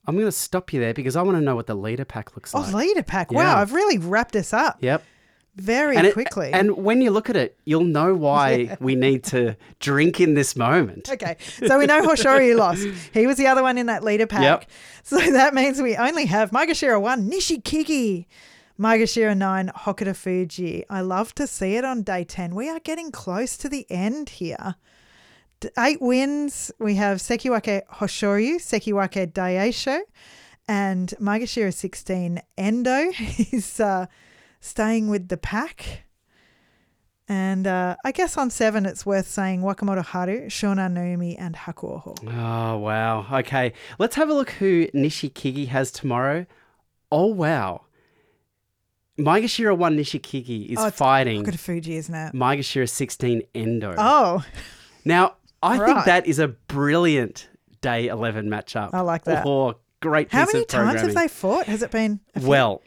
I'm 0.07 0.15
going 0.15 0.27
to 0.29 0.33
stop 0.33 0.73
you 0.73 0.81
there 0.81 0.95
because 0.95 1.17
I 1.17 1.23
want 1.23 1.37
to 1.37 1.43
know 1.43 1.57
what 1.57 1.67
the 1.67 1.75
leader 1.75 2.05
pack 2.05 2.37
looks 2.37 2.55
Oh, 2.55 2.61
like. 2.61 2.73
Oh, 2.73 2.79
leader 2.79 3.03
pack. 3.03 3.33
Yeah. 3.33 3.39
Wow, 3.39 3.61
I've 3.61 3.73
really 3.73 3.99
wrapped 3.99 4.37
us 4.37 4.53
up 4.53 4.79
Yep. 4.81 5.03
Very 5.57 5.97
And 5.97 6.07
it- 6.07 6.13
quickly. 6.13 6.53
and 6.53 6.77
when 6.77 7.01
you 7.01 7.11
look 7.11 7.29
at 7.31 7.37
it, 7.37 7.59
you'll 7.65 7.85
know 7.85 8.15
why 8.15 8.77
we 8.81 8.95
need 8.95 9.25
to 9.25 9.57
drink 9.81 10.21
in 10.21 10.35
this 10.35 10.55
moment. 10.57 11.09
okay, 11.11 11.37
so 11.67 11.79
we 11.79 11.87
know 11.87 12.03
Hoshoryu 12.03 12.57
lost. 12.57 12.87
He 13.13 13.27
was 13.27 13.37
the 13.37 13.47
other 13.47 13.63
one 13.63 13.79
in 13.79 13.87
that 13.87 14.05
leader 14.05 14.27
pack. 14.27 14.43
Yep. 14.43 14.71
So 15.03 15.19
that 15.19 15.55
means 15.55 15.81
we 15.81 15.97
only 15.97 16.27
have 16.27 16.51
Maegashira 16.51 17.01
1, 17.01 17.31
Nishikigi. 17.31 18.27
Maegashira 18.79 19.35
9, 19.37 19.71
Hokuto 19.75 20.15
Fuji. 20.15 20.85
I 20.91 21.01
love 21.01 21.35
to 21.37 21.47
see 21.47 21.77
it 21.77 21.85
on 21.85 22.03
day 22.03 22.25
10. 22.25 22.55
We 22.55 22.69
are 22.69 22.79
getting 22.81 23.11
close 23.11 23.57
to 23.57 23.69
the 23.71 23.87
end 23.89 24.29
here. 24.29 24.75
Eight 25.79 26.03
wins. 26.03 26.71
We 26.79 26.97
have 26.97 27.17
Sekiwake 27.19 27.83
Hoshoryu, 27.95 28.57
Sekiwake 28.57 29.33
Daisho, 29.33 30.01
And 30.69 31.15
Maegashira 31.21 31.73
16 31.73 32.43
Endo 32.59 33.11
is 33.51 33.81
uh, 33.81 34.07
staying 34.67 35.09
with 35.09 35.29
the 35.29 35.37
pack. 35.37 36.03
And 37.29 37.67
uh, 37.67 37.97
I 38.05 38.13
guess 38.13 38.37
on 38.37 38.51
seven, 38.51 38.87
it's 38.87 39.05
worth 39.05 39.27
saying 39.27 39.61
Wakamoto 39.63 40.05
Haru, 40.05 40.47
Shonannoumi, 40.47 41.35
and 41.39 41.57
Hakuoho. 41.57 42.17
Oh, 42.25 42.79
wow. 42.79 43.27
Okay. 43.41 43.73
Let's 43.99 44.15
have 44.15 44.29
a 44.29 44.35
look 44.35 44.51
who 44.51 44.87
Nishikigi 44.89 45.67
has 45.69 45.91
tomorrow. 45.91 46.47
Oh, 47.11 47.27
wow. 47.27 47.83
Maegashira 49.19 49.77
1 49.77 49.97
Nishikigi 49.97 50.67
is 50.69 50.79
Oh, 50.79 50.91
fighting 50.91 51.43
Hokuto 51.45 51.59
Fuji, 51.59 51.97
isn't 51.97 52.15
it? 52.15 52.33
Maegashira 52.35 52.89
16 52.89 53.43
Endo. 53.55 53.95
Oh, 53.99 54.45
Now, 55.05 55.37
I 55.63 55.79
think 55.85 56.05
that 56.05 56.27
is 56.27 56.39
a 56.39 56.49
brilliant 56.49 57.49
day 57.81 58.09
11 58.09 58.47
matchup. 58.49 58.91
I 58.93 59.01
like 59.01 59.25
that. 59.25 59.47
Oh, 59.47 59.77
great 60.01 60.31
how 60.31 60.45
many 60.53 60.65
times 60.65 61.01
have 61.01 61.15
they 61.15 61.29
fought? 61.29 61.67
Has 61.67 61.83
it 61.83 61.91
been? 61.91 62.21
a 62.35 62.41
few? 62.41 62.49
Well, 62.49 62.83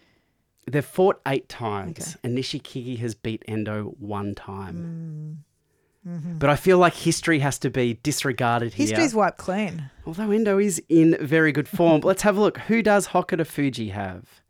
they've 0.72 0.86
fought 0.86 1.20
eight 1.28 1.50
times, 1.50 2.00
Okay. 2.00 2.20
and 2.24 2.38
Nishikigi 2.38 2.98
has 3.00 3.16
beat 3.16 3.44
Endo 3.48 3.96
one 4.00 4.36
time. 4.36 5.44
Mm, 6.08 6.12
mm-hmm. 6.12 6.38
But 6.40 6.50
I 6.50 6.56
feel 6.56 6.78
like 6.78 6.94
history 6.94 7.40
has 7.40 7.58
to 7.60 7.70
be 7.70 8.00
disregarded 8.04 8.74
here. 8.74 8.88
history's 8.88 9.14
wiped 9.16 9.38
clean. 9.38 9.90
Although 10.06 10.32
Endo 10.32 10.58
is 10.60 10.82
in 10.90 11.18
very 11.22 11.52
good 11.52 11.68
form. 11.68 12.02
Let's 12.04 12.22
have 12.24 12.38
a 12.38 12.42
look. 12.42 12.58
Who 12.60 12.82
does 12.82 13.08
Hokuto 13.10 13.46
Fuji 13.46 13.90
have? 13.90 14.42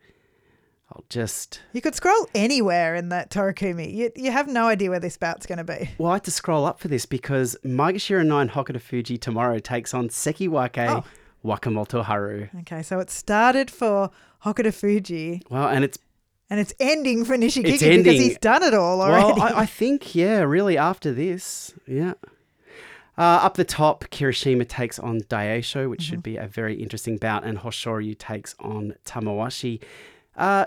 I'll 0.91 1.03
just. 1.09 1.61
You 1.73 1.81
could 1.81 1.93
scroll 1.93 2.27
anywhere 2.33 2.95
in 2.95 3.09
that 3.09 3.29
Torikumi. 3.29 3.93
You, 3.93 4.11
you 4.15 4.31
have 4.31 4.47
no 4.47 4.65
idea 4.67 4.89
where 4.89 4.99
this 4.99 5.17
bout's 5.17 5.45
going 5.45 5.59
to 5.59 5.63
be. 5.63 5.91
Well, 5.99 6.11
I 6.11 6.15
had 6.15 6.23
to 6.23 6.31
scroll 6.31 6.65
up 6.65 6.79
for 6.79 6.87
this 6.87 7.05
because 7.05 7.55
Maegashira 7.63 8.25
9 8.25 8.49
Hokuto 8.49 8.81
Fuji 8.81 9.17
tomorrow 9.19 9.59
takes 9.59 9.93
on 9.93 10.09
Sekiwake 10.09 10.89
Oh. 10.89 11.03
Wakamotoharu. 11.45 12.49
Okay, 12.61 12.81
so 12.81 12.99
it 12.99 13.09
started 13.09 13.69
for 13.71 14.09
Hokuto 14.45 14.73
Fuji 14.73 15.41
Well, 15.49 15.67
and 15.69 15.83
it's 15.83 15.97
and 16.49 16.59
it's 16.59 16.73
ending 16.79 17.25
for 17.25 17.35
Nishikigi 17.37 17.65
It's 17.73 17.83
because 17.83 18.13
he's 18.19 18.37
done 18.39 18.63
it 18.63 18.73
all 18.73 19.01
already. 19.01 19.25
Well, 19.25 19.41
I, 19.41 19.61
I 19.61 19.65
think, 19.65 20.15
yeah, 20.15 20.39
really 20.41 20.77
after 20.77 21.13
this. 21.13 21.73
Yeah. 21.87 22.13
Uh, 23.17 23.21
up 23.43 23.55
the 23.55 23.65
top, 23.65 24.05
Kirishima 24.05 24.67
takes 24.67 24.97
on 24.97 25.19
Daisho, 25.21 25.89
which 25.89 26.01
Mm-hmm. 26.03 26.09
should 26.09 26.23
be 26.23 26.37
a 26.37 26.47
very 26.47 26.75
interesting 26.81 27.17
bout, 27.17 27.43
and 27.43 27.57
Hoshoryu 27.59 28.17
takes 28.17 28.55
on 28.59 28.95
Tamawashi. 29.05 29.81
Uh, 30.37 30.65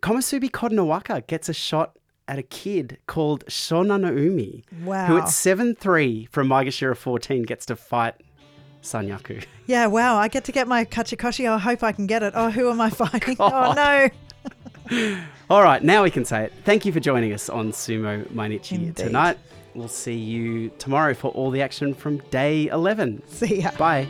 Komusubi 0.00 0.50
Kotonowaka 0.50 1.24
gets 1.28 1.48
a 1.48 1.54
shot 1.54 1.96
at 2.26 2.38
a 2.38 2.42
kid 2.42 2.98
called 3.06 3.44
Shonannoumi, 3.46 4.64
wow. 4.82 5.06
who 5.06 5.18
at 5.18 5.28
7 5.28 5.74
3 5.76 6.26
from 6.32 6.48
Maegashira 6.48 6.96
14 6.96 7.42
gets 7.44 7.64
to 7.66 7.76
fight 7.76 8.14
Sanyaku. 8.82 9.44
yeah, 9.66 9.86
wow. 9.86 10.16
I 10.16 10.28
get 10.28 10.44
to 10.44 10.52
get 10.52 10.66
my 10.66 10.84
Kachikoshi. 10.84 11.48
I 11.48 11.58
hope 11.58 11.82
I 11.82 11.92
can 11.92 12.06
get 12.06 12.22
it. 12.22 12.32
Oh, 12.34 12.50
who 12.50 12.70
am 12.70 12.80
I 12.80 12.90
fighting? 13.02 13.36
Oh, 13.38 13.72
no. 13.74 14.08
All 15.50 15.62
right, 15.62 15.82
now 15.82 16.02
we 16.02 16.10
can 16.10 16.24
say 16.24 16.44
it. 16.44 16.52
Thank 16.64 16.84
you 16.84 16.92
for 16.92 17.00
joining 17.00 17.32
us 17.32 17.48
on 17.48 17.72
Sumo 17.72 18.24
Mainichi 18.28 18.72
Indeed. 18.72 18.96
tonight. 18.96 19.38
We'll 19.74 19.88
see 19.88 20.14
you 20.14 20.70
tomorrow 20.78 21.14
for 21.14 21.28
all 21.32 21.50
the 21.50 21.60
action 21.62 21.94
from 21.94 22.18
day 22.30 22.68
11. 22.68 23.22
See 23.28 23.62
ya. 23.62 23.70
Bye. 23.76 24.06